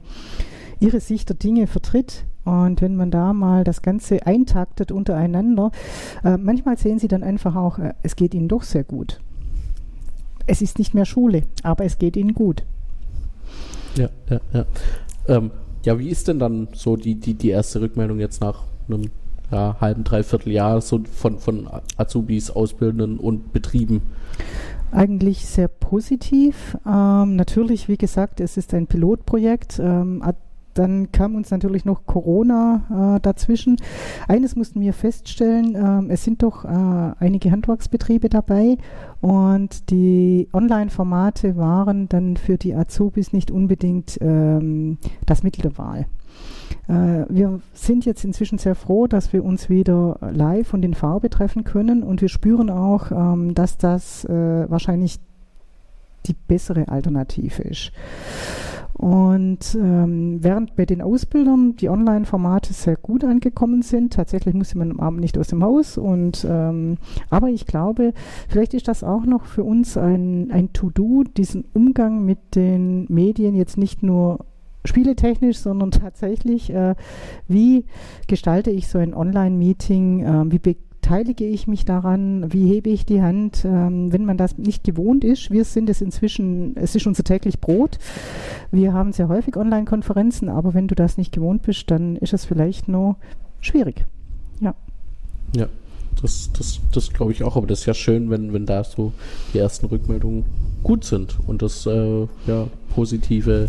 ihre 0.79 0.99
Sicht 0.99 1.29
der 1.29 1.35
Dinge 1.35 1.67
vertritt. 1.67 2.25
Und 2.45 2.81
wenn 2.81 2.95
man 2.95 3.11
da 3.11 3.33
mal 3.33 3.65
das 3.65 3.81
Ganze 3.81 4.25
eintaktet 4.25 4.91
untereinander, 4.91 5.71
äh, 6.23 6.37
manchmal 6.37 6.77
sehen 6.77 6.97
sie 6.97 7.09
dann 7.09 7.23
einfach 7.23 7.55
auch, 7.55 7.77
äh, 7.79 7.93
es 8.03 8.15
geht 8.15 8.33
ihnen 8.33 8.47
doch 8.47 8.63
sehr 8.63 8.85
gut. 8.85 9.19
Es 10.45 10.61
ist 10.61 10.79
nicht 10.79 10.93
mehr 10.93 11.05
Schule, 11.05 11.43
aber 11.63 11.83
es 11.83 11.97
geht 11.97 12.15
ihnen 12.15 12.33
gut. 12.33 12.63
Ja, 13.95 14.09
ja, 14.29 14.39
ja. 14.53 14.65
Ähm, 15.27 15.51
ja, 15.83 15.99
wie 15.99 16.09
ist 16.09 16.27
denn 16.27 16.39
dann 16.39 16.69
so 16.73 16.95
die, 16.95 17.15
die, 17.15 17.33
die 17.33 17.49
erste 17.49 17.81
Rückmeldung 17.81 18.19
jetzt 18.19 18.41
nach 18.41 18.63
einem 18.87 19.09
ja, 19.51 19.77
halben, 19.79 20.03
dreiviertel 20.03 20.51
Jahr 20.51 20.81
so 20.81 21.01
von, 21.11 21.39
von 21.39 21.69
Azubis, 21.97 22.51
Ausbildenden 22.51 23.17
und 23.19 23.53
Betrieben? 23.53 24.01
Eigentlich 24.91 25.45
sehr 25.45 25.67
positiv. 25.67 26.77
Ähm, 26.85 27.35
natürlich, 27.35 27.87
wie 27.87 27.97
gesagt, 27.97 28.39
es 28.39 28.57
ist 28.57 28.73
ein 28.73 28.87
Pilotprojekt. 28.87 29.79
Ähm, 29.79 30.23
dann 30.77 31.11
kam 31.11 31.35
uns 31.35 31.49
natürlich 31.49 31.85
noch 31.85 32.05
Corona 32.05 33.15
äh, 33.17 33.19
dazwischen. 33.21 33.77
Eines 34.27 34.55
mussten 34.55 34.79
wir 34.81 34.93
feststellen, 34.93 35.75
äh, 36.09 36.13
es 36.13 36.23
sind 36.23 36.43
doch 36.43 36.65
äh, 36.65 36.67
einige 37.19 37.51
Handwerksbetriebe 37.51 38.29
dabei 38.29 38.77
und 39.19 39.89
die 39.89 40.47
Online-Formate 40.53 41.57
waren 41.57 42.07
dann 42.09 42.37
für 42.37 42.57
die 42.57 42.75
Azubis 42.75 43.33
nicht 43.33 43.49
unbedingt 43.49 44.19
ähm, 44.21 44.99
das 45.25 45.43
Mittel 45.43 45.63
der 45.63 45.77
Wahl. 45.77 46.05
Äh, 46.87 47.25
wir 47.29 47.61
sind 47.73 48.05
jetzt 48.05 48.23
inzwischen 48.23 48.57
sehr 48.57 48.75
froh, 48.75 49.07
dass 49.07 49.33
wir 49.33 49.43
uns 49.43 49.69
wieder 49.69 50.17
live 50.31 50.73
und 50.73 50.83
in 50.83 50.93
Farbe 50.93 51.29
treffen 51.29 51.63
können 51.63 52.03
und 52.03 52.21
wir 52.21 52.29
spüren 52.29 52.69
auch, 52.69 53.11
ähm, 53.11 53.53
dass 53.55 53.77
das 53.77 54.25
äh, 54.25 54.69
wahrscheinlich 54.69 55.19
die 56.25 56.35
bessere 56.47 56.87
Alternative 56.87 57.63
ist. 57.63 57.91
Und 58.97 59.77
ähm, 59.79 60.39
während 60.41 60.75
bei 60.75 60.87
den 60.87 61.03
Ausbildern 61.03 61.75
die 61.75 61.87
Online-Formate 61.87 62.73
sehr 62.73 62.95
gut 62.95 63.23
angekommen 63.23 63.83
sind, 63.83 64.13
tatsächlich 64.13 64.55
musste 64.55 64.79
man 64.79 64.89
am 64.89 64.99
Abend 64.99 65.19
nicht 65.19 65.37
aus 65.37 65.49
dem 65.49 65.63
Haus. 65.63 65.99
Und 65.99 66.47
ähm, 66.49 66.97
aber 67.29 67.49
ich 67.49 67.67
glaube, 67.67 68.13
vielleicht 68.49 68.73
ist 68.73 68.87
das 68.87 69.03
auch 69.03 69.23
noch 69.25 69.45
für 69.45 69.63
uns 69.63 69.97
ein, 69.97 70.49
ein 70.51 70.73
To-Do, 70.73 71.23
diesen 71.23 71.65
Umgang 71.73 72.25
mit 72.25 72.55
den 72.55 73.05
Medien 73.07 73.53
jetzt 73.53 73.77
nicht 73.77 74.01
nur 74.01 74.39
spieletechnisch, 74.87 75.59
sondern 75.59 75.91
tatsächlich, 75.91 76.69
äh, 76.71 76.95
wie 77.47 77.85
gestalte 78.27 78.71
ich 78.71 78.87
so 78.87 78.97
ein 78.97 79.13
Online-Meeting, 79.13 80.23
äh, 80.23 80.51
wie 80.51 80.59
beteilige 80.59 81.45
ich 81.45 81.67
mich 81.67 81.85
daran, 81.85 82.51
wie 82.51 82.67
hebe 82.67 82.89
ich 82.89 83.05
die 83.05 83.21
Hand, 83.21 83.63
ähm, 83.65 84.11
wenn 84.11 84.25
man 84.25 84.37
das 84.37 84.57
nicht 84.57 84.83
gewohnt 84.83 85.23
ist. 85.23 85.51
Wir 85.51 85.63
sind 85.63 85.89
es 85.89 86.01
inzwischen, 86.01 86.75
es 86.75 86.95
ist 86.95 87.07
unser 87.07 87.23
täglich 87.23 87.61
Brot. 87.61 87.97
Wir 88.71 88.93
haben 88.93 89.13
sehr 89.13 89.29
häufig 89.29 89.55
Online-Konferenzen, 89.55 90.49
aber 90.49 90.73
wenn 90.73 90.87
du 90.87 90.95
das 90.95 91.17
nicht 91.17 91.31
gewohnt 91.31 91.61
bist, 91.61 91.89
dann 91.91 92.17
ist 92.17 92.33
es 92.33 92.45
vielleicht 92.45 92.87
nur 92.87 93.15
schwierig. 93.61 94.05
Ja. 94.59 94.75
Ja. 95.55 95.67
Das, 96.21 96.49
das, 96.51 96.79
das 96.91 97.13
glaube 97.13 97.31
ich 97.31 97.43
auch, 97.43 97.55
aber 97.55 97.67
das 97.67 97.81
ist 97.81 97.85
ja 97.85 97.93
schön, 97.93 98.29
wenn, 98.31 98.51
wenn 98.51 98.65
da 98.65 98.83
so 98.83 99.13
die 99.53 99.59
ersten 99.59 99.85
Rückmeldungen 99.85 100.45
gut 100.87 101.03
sind 101.03 101.37
und 101.45 101.61
das 101.61 101.85
äh, 101.85 102.21
ja 102.47 102.67
positive, 102.95 103.67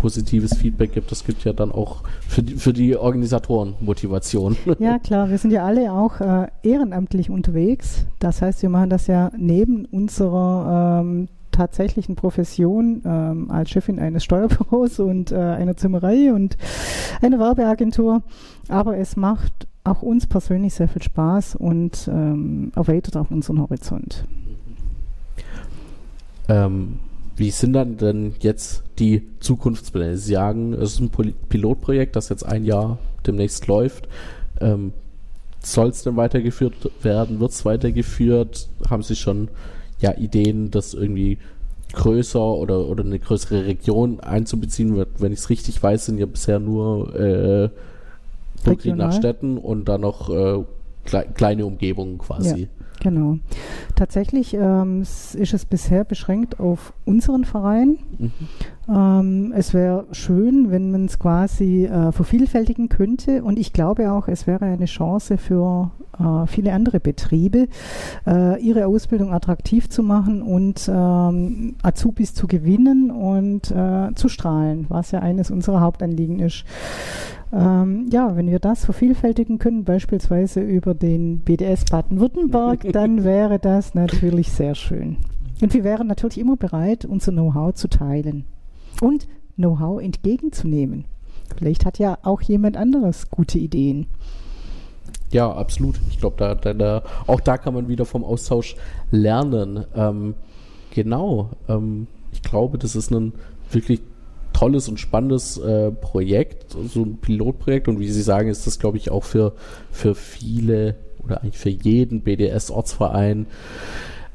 positives 0.00 0.56
Feedback 0.56 0.94
gibt. 0.94 1.10
Das 1.10 1.24
gibt 1.24 1.44
ja 1.44 1.52
dann 1.52 1.72
auch 1.72 2.04
für 2.28 2.44
die, 2.44 2.54
für 2.54 2.72
die 2.72 2.96
Organisatoren 2.96 3.74
Motivation. 3.80 4.56
Ja, 4.78 4.98
klar, 4.98 5.28
wir 5.28 5.36
sind 5.36 5.50
ja 5.50 5.66
alle 5.66 5.92
auch 5.92 6.20
äh, 6.20 6.46
ehrenamtlich 6.62 7.28
unterwegs. 7.28 8.06
Das 8.20 8.40
heißt, 8.40 8.62
wir 8.62 8.70
machen 8.70 8.88
das 8.88 9.08
ja 9.08 9.32
neben 9.36 9.84
unserer 9.84 11.00
ähm, 11.02 11.28
tatsächlichen 11.50 12.14
Profession 12.14 13.02
ähm, 13.04 13.50
als 13.50 13.70
Chefin 13.70 13.98
eines 13.98 14.22
Steuerbüros 14.22 15.00
und 15.00 15.32
äh, 15.32 15.36
einer 15.36 15.76
Zimmerei 15.76 16.32
und 16.32 16.56
einer 17.20 17.40
Werbeagentur. 17.40 18.22
Aber 18.68 18.96
es 18.96 19.16
macht 19.16 19.66
auch 19.82 20.02
uns 20.02 20.28
persönlich 20.28 20.74
sehr 20.74 20.88
viel 20.88 21.02
Spaß 21.02 21.56
und 21.56 22.08
ähm, 22.10 22.70
erweitert 22.76 23.16
auch 23.16 23.30
unseren 23.30 23.60
Horizont. 23.60 24.24
Ähm, 26.50 26.98
wie 27.36 27.50
sind 27.50 27.72
dann 27.74 27.96
denn 27.96 28.34
jetzt 28.40 28.82
die 28.98 29.22
Zukunftspläne? 29.38 30.16
Sie 30.18 30.34
sagen, 30.34 30.74
es 30.74 30.94
ist 30.94 31.00
ein 31.00 31.10
Pilotprojekt, 31.48 32.16
das 32.16 32.28
jetzt 32.28 32.44
ein 32.44 32.64
Jahr 32.64 32.98
demnächst 33.26 33.66
läuft. 33.66 34.08
Ähm, 34.60 34.92
Soll 35.62 35.88
es 35.88 36.02
denn 36.02 36.16
weitergeführt 36.16 36.74
werden? 37.02 37.38
Wird 37.38 37.52
es 37.52 37.64
weitergeführt? 37.64 38.68
Haben 38.88 39.02
Sie 39.02 39.14
schon 39.14 39.48
ja, 40.00 40.12
Ideen, 40.16 40.70
das 40.70 40.92
irgendwie 40.92 41.38
größer 41.92 42.42
oder, 42.42 42.86
oder 42.86 43.04
eine 43.04 43.18
größere 43.18 43.66
Region 43.66 44.20
einzubeziehen? 44.20 45.04
Wenn 45.18 45.32
ich 45.32 45.38
es 45.38 45.50
richtig 45.50 45.82
weiß, 45.82 46.06
sind 46.06 46.18
ja 46.18 46.26
bisher 46.26 46.58
nur 46.58 47.14
äh, 47.14 47.70
nach 48.86 49.12
Städten 49.12 49.56
und 49.56 49.84
dann 49.88 50.00
noch 50.00 50.30
äh, 50.30 50.64
kle 51.04 51.26
kleine 51.34 51.64
Umgebungen 51.64 52.18
quasi. 52.18 52.62
Ja. 52.62 52.68
Genau. 53.00 53.38
Tatsächlich 53.96 54.54
ähm, 54.54 55.02
ist 55.02 55.34
es 55.34 55.64
bisher 55.64 56.04
beschränkt 56.04 56.60
auf 56.60 56.92
unseren 57.04 57.44
Verein. 57.44 57.98
Mhm. 58.18 58.32
Ähm, 58.88 59.52
es 59.56 59.72
wäre 59.72 60.06
schön, 60.12 60.70
wenn 60.70 60.90
man 60.90 61.06
es 61.06 61.18
quasi 61.18 61.86
äh, 61.86 62.12
vervielfältigen 62.12 62.88
könnte. 62.88 63.42
Und 63.42 63.58
ich 63.58 63.72
glaube 63.72 64.12
auch, 64.12 64.28
es 64.28 64.46
wäre 64.46 64.66
eine 64.66 64.84
Chance 64.84 65.38
für 65.38 65.90
äh, 66.18 66.46
viele 66.46 66.72
andere 66.72 67.00
Betriebe, 67.00 67.68
äh, 68.26 68.60
ihre 68.60 68.86
Ausbildung 68.86 69.32
attraktiv 69.32 69.88
zu 69.88 70.02
machen 70.02 70.42
und 70.42 70.90
ähm, 70.92 71.76
Azubis 71.82 72.34
zu 72.34 72.46
gewinnen 72.46 73.10
und 73.10 73.70
äh, 73.70 74.14
zu 74.14 74.28
strahlen, 74.28 74.86
was 74.88 75.10
ja 75.12 75.20
eines 75.20 75.50
unserer 75.50 75.80
Hauptanliegen 75.80 76.40
ist. 76.40 76.64
Ähm, 77.52 78.08
ja, 78.12 78.36
wenn 78.36 78.48
wir 78.48 78.60
das 78.60 78.84
vervielfältigen 78.84 79.58
können, 79.58 79.84
beispielsweise 79.84 80.60
über 80.60 80.94
den 80.94 81.40
BDS 81.40 81.84
Baden-Württemberg, 81.86 82.89
dann 82.92 83.24
wäre 83.24 83.58
das 83.58 83.94
natürlich 83.94 84.50
sehr 84.50 84.74
schön. 84.74 85.16
Und 85.60 85.74
wir 85.74 85.84
wären 85.84 86.06
natürlich 86.06 86.38
immer 86.38 86.56
bereit, 86.56 87.04
unser 87.04 87.32
Know-how 87.32 87.74
zu 87.74 87.88
teilen 87.88 88.44
und 89.00 89.28
Know-how 89.56 90.00
entgegenzunehmen. 90.00 91.04
Vielleicht 91.56 91.84
hat 91.84 91.98
ja 91.98 92.18
auch 92.22 92.40
jemand 92.40 92.76
anderes 92.76 93.30
gute 93.30 93.58
Ideen. 93.58 94.06
Ja, 95.30 95.52
absolut. 95.52 96.00
Ich 96.10 96.18
glaube, 96.18 96.36
da, 96.38 96.54
da, 96.54 96.74
da, 96.74 97.02
auch 97.26 97.40
da 97.40 97.58
kann 97.58 97.74
man 97.74 97.88
wieder 97.88 98.04
vom 98.04 98.24
Austausch 98.24 98.76
lernen. 99.10 99.84
Ähm, 99.94 100.34
genau. 100.92 101.50
Ähm, 101.68 102.06
ich 102.32 102.42
glaube, 102.42 102.78
das 102.78 102.96
ist 102.96 103.10
ein 103.12 103.32
wirklich 103.70 104.00
tolles 104.52 104.88
und 104.88 104.98
spannendes 104.98 105.56
äh, 105.58 105.92
Projekt, 105.92 106.72
so 106.72 107.02
ein 107.02 107.18
Pilotprojekt. 107.18 107.86
Und 107.88 108.00
wie 108.00 108.08
Sie 108.08 108.22
sagen, 108.22 108.48
ist 108.48 108.66
das, 108.66 108.78
glaube 108.78 108.96
ich, 108.96 109.10
auch 109.10 109.24
für, 109.24 109.52
für 109.92 110.14
viele 110.14 110.96
oder 111.24 111.42
eigentlich 111.42 111.58
für 111.58 111.70
jeden 111.70 112.22
BDS-Ortsverein 112.22 113.46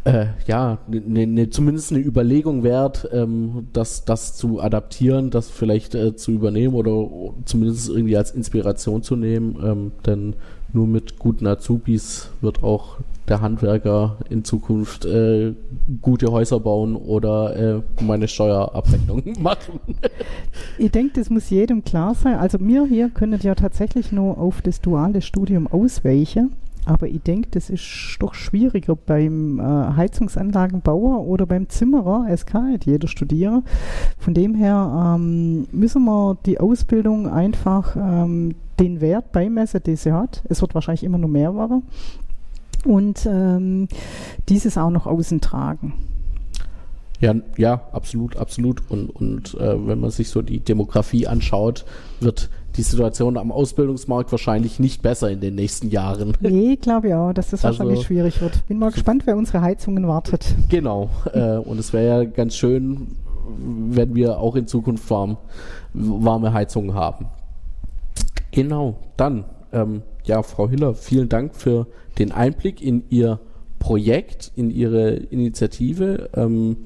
äh, 0.05 0.27
ja, 0.45 0.77
ne, 0.87 1.25
ne, 1.25 1.49
zumindest 1.49 1.91
eine 1.91 1.99
Überlegung 1.99 2.63
wert, 2.63 3.09
ähm, 3.11 3.67
das, 3.73 4.05
das 4.05 4.35
zu 4.35 4.61
adaptieren, 4.61 5.31
das 5.31 5.49
vielleicht 5.49 5.95
äh, 5.95 6.15
zu 6.15 6.31
übernehmen 6.31 6.75
oder 6.75 7.09
zumindest 7.45 7.89
irgendwie 7.89 8.15
als 8.15 8.29
Inspiration 8.29 9.01
zu 9.01 9.15
nehmen. 9.15 9.57
Ähm, 9.63 9.91
denn 10.05 10.35
nur 10.73 10.85
mit 10.85 11.17
guten 11.17 11.47
Azubis 11.47 12.29
wird 12.41 12.63
auch 12.63 12.97
der 13.27 13.41
Handwerker 13.41 14.17
in 14.29 14.43
Zukunft 14.43 15.05
äh, 15.05 15.55
gute 16.03 16.31
Häuser 16.31 16.59
bauen 16.59 16.95
oder 16.95 17.55
äh, 17.55 17.81
meine 18.03 18.27
Steuerabrechnung 18.27 19.23
machen. 19.39 19.79
ich 20.77 20.91
denke, 20.91 21.19
das 21.19 21.31
muss 21.31 21.49
jedem 21.49 21.83
klar 21.83 22.13
sein. 22.13 22.35
Also 22.35 22.59
wir 22.59 22.85
hier 22.85 23.09
können 23.09 23.39
ja 23.41 23.55
tatsächlich 23.55 24.11
nur 24.11 24.37
auf 24.37 24.61
das 24.61 24.81
duale 24.81 25.23
Studium 25.23 25.65
ausweichen. 25.65 26.51
Aber 26.85 27.07
ich 27.07 27.21
denke, 27.21 27.49
das 27.51 27.69
ist 27.69 28.17
doch 28.19 28.33
schwieriger 28.33 28.95
beim 28.95 29.59
äh, 29.59 29.63
Heizungsanlagenbauer 29.63 31.25
oder 31.25 31.45
beim 31.45 31.67
Zimmerer. 31.67 32.27
Es 32.29 32.45
kann 32.45 32.71
nicht 32.71 32.85
jeder 32.85 33.07
studieren. 33.07 33.63
Von 34.19 34.33
dem 34.33 34.55
her 34.55 35.15
ähm, 35.17 35.67
müssen 35.71 36.05
wir 36.05 36.37
die 36.45 36.59
Ausbildung 36.59 37.27
einfach 37.27 37.95
ähm, 37.95 38.55
den 38.79 39.01
Wert 39.01 39.31
beimessen, 39.31 39.81
den 39.81 39.95
sie 39.95 40.11
hat. 40.11 40.43
Es 40.47 40.61
wird 40.61 40.75
wahrscheinlich 40.75 41.03
immer 41.03 41.17
noch 41.17 41.27
mehr 41.27 41.55
werden 41.55 41.83
und 42.85 43.25
ähm, 43.25 43.87
dieses 44.47 44.77
auch 44.77 44.91
noch 44.91 45.07
außen 45.07 45.41
tragen. 45.41 45.93
Ja, 47.19 47.33
ja, 47.57 47.81
absolut, 47.91 48.35
absolut. 48.37 48.83
Und, 48.89 49.09
und 49.09 49.55
äh, 49.55 49.87
wenn 49.87 49.99
man 49.99 50.11
sich 50.11 50.29
so 50.29 50.41
die 50.41 50.59
Demografie 50.59 51.27
anschaut, 51.27 51.85
wird 52.19 52.49
die 52.77 52.81
Situation 52.81 53.37
am 53.37 53.51
Ausbildungsmarkt 53.51 54.31
wahrscheinlich 54.31 54.79
nicht 54.79 55.01
besser 55.01 55.29
in 55.29 55.39
den 55.39 55.55
nächsten 55.55 55.89
Jahren. 55.89 56.33
Nee, 56.41 56.75
glaube 56.75 57.07
ich 57.07 57.13
auch, 57.13 57.33
dass 57.33 57.49
das 57.49 57.65
also, 57.65 57.79
wahrscheinlich 57.79 58.05
schwierig 58.05 58.41
wird. 58.41 58.65
Bin 58.67 58.79
mal 58.79 58.91
gespannt, 58.91 59.23
wer 59.25 59.35
unsere 59.35 59.61
Heizungen 59.61 60.07
wartet. 60.07 60.55
Genau. 60.69 61.09
Äh, 61.33 61.57
und 61.57 61.79
es 61.79 61.91
wäre 61.91 62.23
ja 62.23 62.29
ganz 62.29 62.55
schön, 62.55 63.07
wenn 63.89 64.15
wir 64.15 64.39
auch 64.39 64.55
in 64.55 64.67
Zukunft 64.67 65.09
warm, 65.09 65.37
warme 65.93 66.53
Heizungen 66.53 66.93
haben. 66.93 67.27
Genau, 68.51 68.97
dann 69.17 69.45
ähm, 69.75 70.03
ja, 70.23 70.41
Frau 70.41 70.69
Hiller, 70.69 70.95
vielen 70.95 71.29
Dank 71.29 71.55
für 71.55 71.87
den 72.17 72.31
Einblick 72.31 72.81
in 72.81 73.03
Ihr 73.09 73.39
Projekt, 73.79 74.51
in 74.55 74.71
Ihre 74.71 75.11
Initiative 75.11 76.29
ähm, 76.35 76.77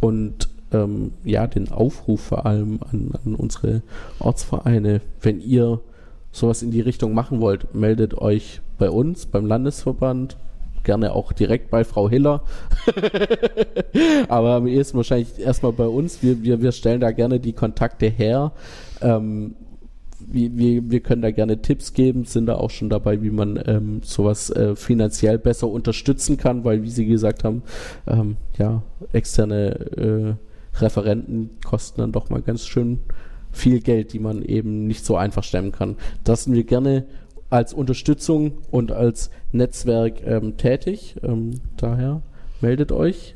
und 0.00 0.48
ähm, 0.72 1.12
ja, 1.24 1.46
den 1.46 1.70
Aufruf 1.70 2.20
vor 2.20 2.46
allem 2.46 2.80
an, 2.90 3.12
an, 3.24 3.34
unsere 3.34 3.82
Ortsvereine. 4.18 5.00
Wenn 5.20 5.40
ihr 5.40 5.80
sowas 6.32 6.62
in 6.62 6.70
die 6.70 6.80
Richtung 6.80 7.14
machen 7.14 7.40
wollt, 7.40 7.74
meldet 7.74 8.18
euch 8.18 8.60
bei 8.78 8.90
uns, 8.90 9.26
beim 9.26 9.46
Landesverband, 9.46 10.36
gerne 10.84 11.12
auch 11.12 11.32
direkt 11.32 11.70
bei 11.70 11.84
Frau 11.84 12.08
Hiller. 12.08 12.42
Aber 14.28 14.54
am 14.54 14.66
ehesten 14.66 14.96
wahrscheinlich 14.96 15.38
erstmal 15.38 15.72
bei 15.72 15.86
uns. 15.86 16.22
Wir, 16.22 16.42
wir, 16.42 16.62
wir 16.62 16.72
stellen 16.72 17.00
da 17.00 17.10
gerne 17.10 17.40
die 17.40 17.52
Kontakte 17.52 18.06
her. 18.06 18.52
Ähm, 19.00 19.56
wir, 20.18 20.56
wir, 20.56 20.90
wir 20.90 21.00
können 21.00 21.22
da 21.22 21.30
gerne 21.30 21.60
Tipps 21.60 21.92
geben, 21.92 22.24
sind 22.24 22.46
da 22.46 22.56
auch 22.56 22.70
schon 22.70 22.88
dabei, 22.88 23.22
wie 23.22 23.30
man 23.30 23.62
ähm, 23.66 24.00
sowas 24.02 24.50
äh, 24.50 24.74
finanziell 24.76 25.38
besser 25.38 25.68
unterstützen 25.68 26.36
kann, 26.36 26.64
weil, 26.64 26.82
wie 26.82 26.90
Sie 26.90 27.06
gesagt 27.06 27.44
haben, 27.44 27.62
ähm, 28.06 28.36
ja, 28.58 28.82
externe 29.12 29.74
äh, 29.96 30.45
Referenten 30.80 31.50
kosten 31.64 32.00
dann 32.00 32.12
doch 32.12 32.30
mal 32.30 32.42
ganz 32.42 32.66
schön 32.66 33.00
viel 33.52 33.80
Geld, 33.80 34.12
die 34.12 34.18
man 34.18 34.42
eben 34.42 34.86
nicht 34.86 35.04
so 35.04 35.16
einfach 35.16 35.42
stemmen 35.42 35.72
kann. 35.72 35.96
Das 36.24 36.44
sind 36.44 36.54
wir 36.54 36.64
gerne 36.64 37.06
als 37.50 37.72
Unterstützung 37.72 38.58
und 38.70 38.92
als 38.92 39.30
Netzwerk 39.52 40.24
ähm, 40.24 40.56
tätig. 40.56 41.16
Ähm, 41.22 41.60
daher 41.76 42.22
meldet 42.60 42.92
euch 42.92 43.34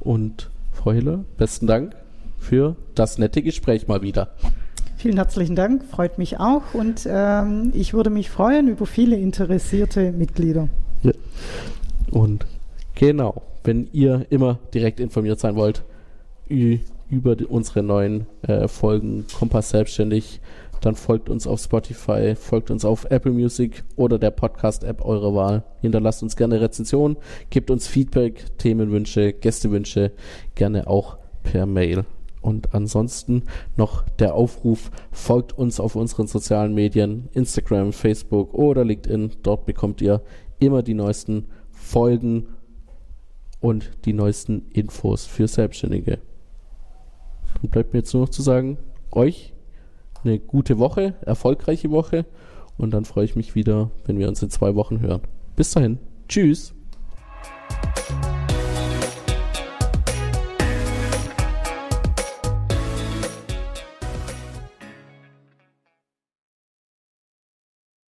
und 0.00 0.50
Frau 0.72 0.92
Hiller, 0.92 1.24
besten 1.38 1.66
Dank 1.66 1.94
für 2.38 2.76
das 2.94 3.18
nette 3.18 3.42
Gespräch 3.42 3.88
mal 3.88 4.02
wieder. 4.02 4.32
Vielen 4.96 5.16
herzlichen 5.16 5.56
Dank, 5.56 5.84
freut 5.84 6.18
mich 6.18 6.38
auch 6.38 6.74
und 6.74 7.06
ähm, 7.08 7.72
ich 7.74 7.94
würde 7.94 8.10
mich 8.10 8.30
freuen 8.30 8.68
über 8.68 8.86
viele 8.86 9.16
interessierte 9.16 10.12
Mitglieder. 10.12 10.68
Ja. 11.02 11.12
Und 12.10 12.46
genau, 12.94 13.42
wenn 13.64 13.88
ihr 13.92 14.26
immer 14.30 14.58
direkt 14.74 15.00
informiert 15.00 15.40
sein 15.40 15.56
wollt 15.56 15.82
über 17.10 17.36
unsere 17.48 17.82
neuen 17.82 18.26
äh, 18.42 18.68
Folgen 18.68 19.26
Kompass 19.38 19.70
Selbstständig, 19.70 20.40
dann 20.82 20.96
folgt 20.96 21.30
uns 21.30 21.46
auf 21.46 21.60
Spotify, 21.60 22.34
folgt 22.34 22.70
uns 22.70 22.84
auf 22.84 23.06
Apple 23.08 23.30
Music 23.30 23.84
oder 23.94 24.18
der 24.18 24.32
Podcast-App 24.32 25.04
eurer 25.04 25.32
Wahl. 25.32 25.64
Hinterlasst 25.80 26.24
uns 26.24 26.36
gerne 26.36 26.60
Rezensionen, 26.60 27.16
gebt 27.50 27.70
uns 27.70 27.86
Feedback, 27.86 28.58
Themenwünsche, 28.58 29.32
Gästewünsche, 29.32 30.10
gerne 30.56 30.88
auch 30.88 31.18
per 31.44 31.66
Mail. 31.66 32.04
Und 32.40 32.74
ansonsten 32.74 33.44
noch 33.76 34.02
der 34.18 34.34
Aufruf, 34.34 34.90
folgt 35.12 35.56
uns 35.56 35.78
auf 35.78 35.94
unseren 35.94 36.26
sozialen 36.26 36.74
Medien, 36.74 37.28
Instagram, 37.32 37.92
Facebook 37.92 38.52
oder 38.52 38.84
LinkedIn. 38.84 39.30
Dort 39.44 39.64
bekommt 39.66 40.02
ihr 40.02 40.22
immer 40.58 40.82
die 40.82 40.94
neuesten 40.94 41.46
Folgen 41.70 42.48
und 43.60 43.92
die 44.04 44.12
neuesten 44.12 44.66
Infos 44.70 45.26
für 45.26 45.46
Selbstständige. 45.46 46.18
Und 47.60 47.70
bleibt 47.70 47.92
mir 47.92 48.00
jetzt 48.00 48.14
nur 48.14 48.22
noch 48.22 48.30
zu 48.30 48.42
sagen, 48.42 48.78
euch 49.10 49.52
eine 50.24 50.38
gute 50.38 50.78
Woche, 50.78 51.14
erfolgreiche 51.22 51.90
Woche 51.90 52.24
und 52.78 52.92
dann 52.92 53.04
freue 53.04 53.24
ich 53.24 53.36
mich 53.36 53.54
wieder, 53.54 53.90
wenn 54.06 54.18
wir 54.18 54.28
uns 54.28 54.42
in 54.42 54.50
zwei 54.50 54.74
Wochen 54.74 55.00
hören. 55.00 55.22
Bis 55.56 55.72
dahin, 55.72 55.98
tschüss. 56.28 56.74